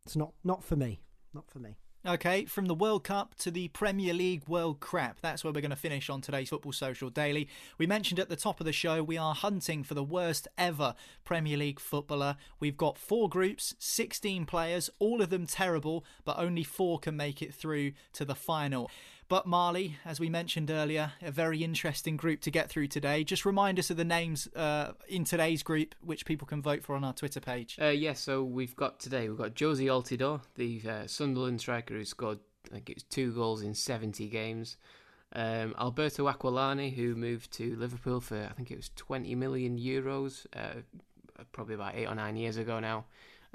[0.05, 1.01] it's not not for me,
[1.33, 1.77] not for me.
[2.07, 5.23] Okay, from the World Cup to the Premier League World Crap.
[5.23, 7.49] That's where we're going to finish on today's Football Social Daily.
[7.79, 10.95] We mentioned at the top of the show we are hunting for the worst ever
[11.25, 12.37] Premier League footballer.
[12.61, 17.41] We've got four groups, 16 players, all of them terrible, but only four can make
[17.41, 18.91] it through to the final.
[19.35, 23.25] But Marley, as we mentioned earlier, a very interesting group to get through today.
[23.25, 26.95] Just remind us of the names uh, in today's group, which people can vote for
[26.95, 27.77] on our Twitter page.
[27.83, 31.95] Uh, yes, yeah, so we've got today, we've got Jozy Altidore, the uh, Sunderland striker
[31.95, 32.39] who scored,
[32.71, 34.77] I think it's two goals in 70 games.
[35.33, 40.47] Um, Alberto Aquilani, who moved to Liverpool for, I think it was 20 million euros,
[40.55, 40.83] uh,
[41.51, 43.07] probably about eight or nine years ago now.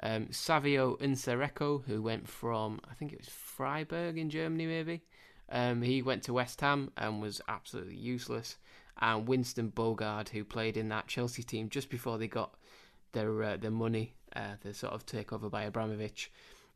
[0.02, 5.02] Um, Savio Nsereko, who went from, I think it was Freiburg in Germany, maybe,
[5.50, 8.58] um, he went to West Ham and was absolutely useless.
[9.00, 12.54] And Winston Bogarde, who played in that Chelsea team just before they got
[13.12, 16.30] their uh, their money, uh, the sort of takeover by Abramovich,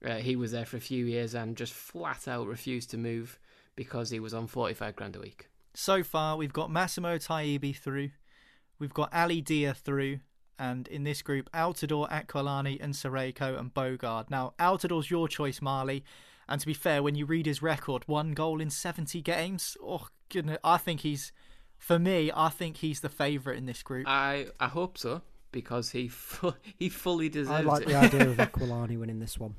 [0.05, 3.39] uh, he was there for a few years and just flat out refused to move
[3.77, 5.49] because he was on forty five grand a week.
[5.75, 8.11] So far, we've got Massimo Taibi through,
[8.79, 10.21] we've got Ali Dia through,
[10.59, 14.31] and in this group, Altidore, Aquilani, Nsereko, and Bogarde.
[14.31, 16.05] Now, Altidore's your choice, Marley.
[16.49, 20.09] And to be fair, when you read his record, one goal in 70 games, oh,
[20.29, 21.33] goodness, I think he's,
[21.79, 24.07] for me, I think he's the favourite in this group.
[24.09, 25.23] I, I hope so,
[25.53, 27.89] because he fu- he fully deserves I like it.
[27.89, 29.55] the idea of Aquilani winning this one.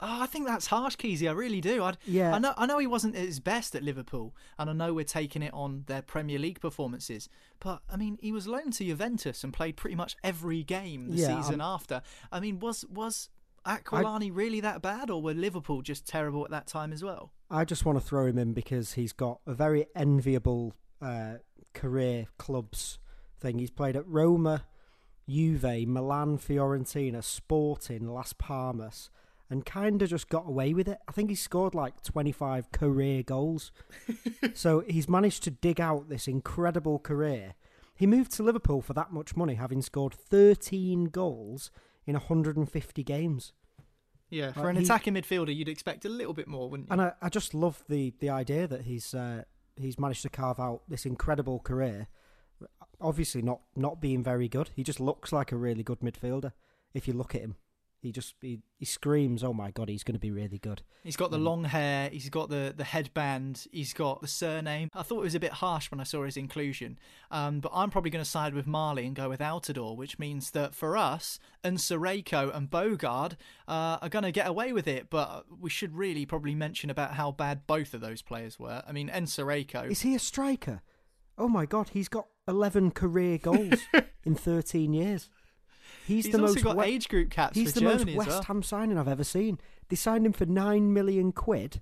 [0.00, 1.28] Oh, I think that's harsh, Keezy.
[1.28, 1.82] I really do.
[1.82, 2.32] I'd, Yeah.
[2.32, 2.54] I know.
[2.56, 5.52] I know he wasn't at his best at Liverpool, and I know we're taking it
[5.52, 7.28] on their Premier League performances.
[7.58, 11.16] But I mean, he was loaned to Juventus and played pretty much every game the
[11.16, 12.02] Yeah, season I'm- after.
[12.30, 13.28] I mean, was was
[13.66, 17.32] Aquilani really that bad, or were Liverpool just terrible at that time as well?
[17.50, 21.34] I just want to throw him in because he's got a very enviable uh,
[21.74, 22.98] career clubs
[23.40, 23.58] thing.
[23.58, 24.64] He's played at Roma,
[25.28, 29.10] Juve, Milan, Fiorentina, Sporting, Las Palmas,
[29.50, 30.98] and kind of just got away with it.
[31.08, 33.72] I think he scored like 25 career goals.
[34.54, 37.54] so he's managed to dig out this incredible career.
[37.94, 41.70] He moved to Liverpool for that much money, having scored 13 goals
[42.08, 43.52] in 150 games.
[44.30, 46.92] Yeah, for an he- attacking midfielder, you'd expect a little bit more, wouldn't you?
[46.92, 49.44] And I, I just love the, the idea that he's uh,
[49.76, 52.08] he's managed to carve out this incredible career.
[53.00, 54.70] Obviously, not not being very good.
[54.74, 56.52] He just looks like a really good midfielder.
[56.94, 57.56] If you look at him,
[58.00, 61.16] he just he, he screams, "Oh my god, he's going to be really good." He's
[61.16, 62.08] got the long hair.
[62.10, 63.66] He's got the, the headband.
[63.72, 64.88] He's got the surname.
[64.94, 66.98] I thought it was a bit harsh when I saw his inclusion.
[67.30, 70.50] Um, but I'm probably going to side with Marley and go with Altidore, which means
[70.52, 73.36] that for us, and and Bogarde
[73.66, 75.10] uh, are going to get away with it.
[75.10, 78.82] But we should really probably mention about how bad both of those players were.
[78.86, 79.90] I mean, Nsereko.
[79.90, 80.82] Is he a striker?
[81.36, 83.80] Oh my god, he's got eleven career goals
[84.24, 85.30] in thirteen years.
[86.06, 88.22] He's, He's the also most got we- age group caps He's for the Germany most
[88.22, 88.36] as well.
[88.38, 89.58] West Ham signing I've ever seen.
[89.88, 91.80] They signed him for nine million quid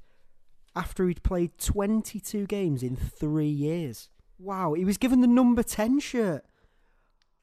[0.75, 4.11] after he'd played twenty-two games in three years.
[4.39, 6.45] Wow, he was given the number ten shirt.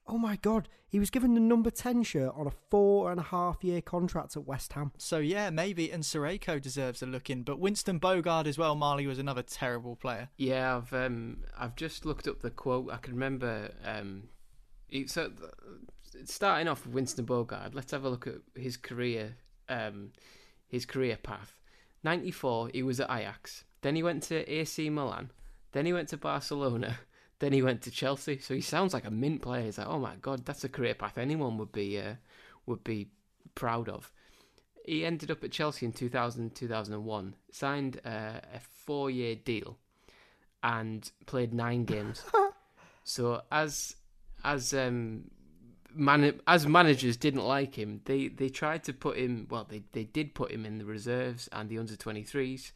[0.06, 3.24] Oh my god, he was given the number ten shirt on a four and a
[3.24, 4.92] half year contract at West Ham.
[4.98, 8.76] So yeah, maybe Nsereko deserves a look in, but Winston Bogarde as well.
[8.76, 10.30] Marley was another terrible player.
[10.38, 12.92] Yeah, I've um, I've just looked up the quote.
[12.92, 13.72] I can remember.
[13.86, 14.24] Um,
[14.90, 15.50] he, so th-
[16.26, 19.36] starting off with Winston Bogarde, let's have a look at his career.
[19.70, 20.12] Um,
[20.68, 21.56] his career path.
[22.04, 23.64] Ninety four, he was at Ajax.
[23.82, 25.32] Then he went to AC Milan.
[25.72, 27.00] Then he went to Barcelona.
[27.40, 28.40] Then he went to Chelsea.
[28.40, 29.66] So he sounds like a mint player.
[29.66, 32.14] He's like, oh my god, that's a career path anyone would be uh,
[32.66, 33.10] would be
[33.54, 34.14] proud of.
[34.86, 39.78] He ended up at Chelsea in 2000 2001, signed uh, a four year deal,
[40.62, 42.24] and played nine games.
[43.04, 43.98] so as
[44.46, 45.26] as um
[45.94, 49.48] man as managers didn't like him, they they tried to put him.
[49.50, 52.72] Well, they they did put him in the reserves and the under 23s,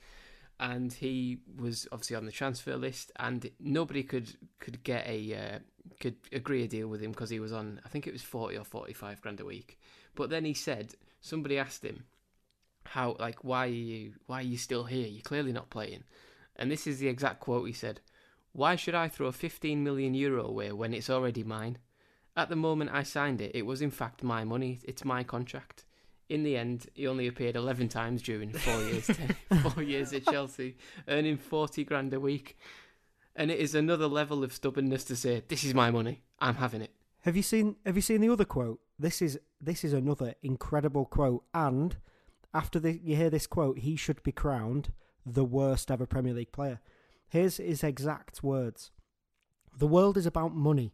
[0.59, 5.59] and he was obviously on the transfer list, and nobody could could get a uh,
[5.99, 7.81] could agree a deal with him because he was on.
[7.85, 9.79] I think it was 40 or 45 grand a week.
[10.15, 12.05] But then he said somebody asked him
[12.85, 15.07] how like why are you why are you still here?
[15.07, 16.03] You're clearly not playing.
[16.55, 18.01] And this is the exact quote he said.
[18.51, 21.77] Why should I throw 15 million euro away when it's already mine?
[22.37, 24.79] At the moment I signed it, it was in fact my money.
[24.83, 25.85] It's my contract.
[26.29, 29.09] In the end, he only appeared 11 times during four years,
[29.63, 30.77] four years at Chelsea,
[31.07, 32.57] earning 40 grand a week.
[33.35, 36.23] And it is another level of stubbornness to say, "This is my money.
[36.39, 38.79] I'm having it." Have you seen Have you seen the other quote?
[38.99, 41.43] This is this is another incredible quote.
[41.53, 41.97] And
[42.53, 44.91] after the, you hear this quote, he should be crowned
[45.25, 46.81] the worst ever Premier League player.
[47.29, 48.91] Here's his exact words:
[49.75, 50.93] "The world is about money.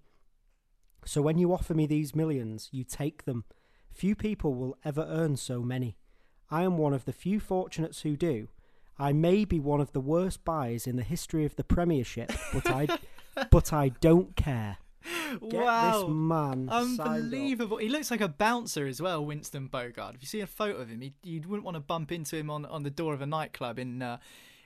[1.06, 3.46] So when you offer me these millions, you take them.
[3.92, 5.98] Few people will ever earn so many.
[6.50, 8.48] I am one of the few fortunates who do.
[9.00, 12.70] I may be one of the worst buys in the history of the Premiership, but
[12.70, 12.88] I,
[13.52, 14.78] but I don't care."
[15.50, 16.00] Get wow.
[16.00, 16.70] this man.
[16.70, 17.78] Unbelievable.
[17.78, 20.16] He looks like a bouncer as well, Winston Bogarde.
[20.16, 22.50] If you see a photo of him, he, you wouldn't want to bump into him
[22.50, 24.18] on, on the door of a nightclub in uh,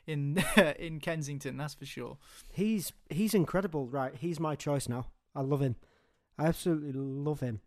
[0.05, 0.43] in
[0.79, 2.17] in Kensington, that's for sure.
[2.51, 4.13] He's he's incredible, right?
[4.15, 5.07] He's my choice now.
[5.35, 5.75] I love him.
[6.37, 7.61] I absolutely love him.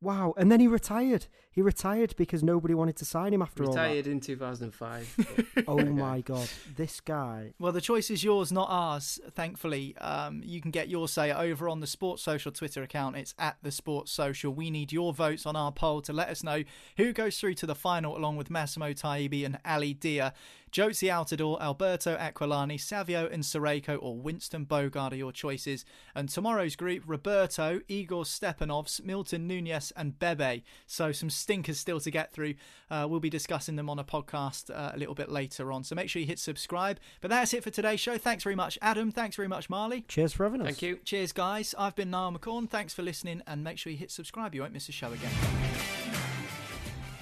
[0.00, 0.34] Wow!
[0.36, 1.26] And then he retired.
[1.56, 3.70] He retired because nobody wanted to sign him after all.
[3.70, 5.14] Retired in 2005.
[5.54, 5.88] but- all that.
[5.88, 7.54] Oh my god, this guy.
[7.58, 9.18] Well, the choice is yours, not ours.
[9.32, 13.16] Thankfully, um, you can get your say over on the Sports Social Twitter account.
[13.16, 14.52] It's at the Sports Social.
[14.52, 16.62] We need your votes on our poll to let us know
[16.98, 20.34] who goes through to the final, along with Massimo Taibi and Ali Dia.
[20.72, 25.86] Jozy Altidore, Alberto Aquilani, Savio Nsereko, or Winston Bogarde are your choices.
[26.14, 30.64] And tomorrow's group: Roberto, Igor Stepanovs, Milton Nunez, and Bebe.
[30.86, 32.54] So some stinkers still to get through.
[32.90, 35.84] Uh, we'll be discussing them on a podcast uh, a little bit later on.
[35.84, 36.98] So make sure you hit subscribe.
[37.20, 38.18] But that's it for today's show.
[38.18, 39.12] Thanks very much, Adam.
[39.12, 40.04] Thanks very much, Marley.
[40.08, 40.66] Cheers for having us.
[40.66, 40.98] Thank you.
[41.04, 41.72] Cheers, guys.
[41.78, 42.68] I've been Niall McCorn.
[42.68, 44.56] Thanks for listening, and make sure you hit subscribe.
[44.56, 45.30] You won't miss a show again.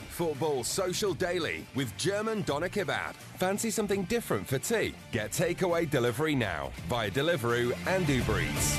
[0.08, 3.14] Football Social Daily with German Doner Kebab.
[3.36, 4.94] Fancy something different for tea?
[5.12, 8.78] Get takeaway delivery now via Deliveroo and Uber Eats.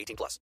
[0.01, 0.39] 18 plus.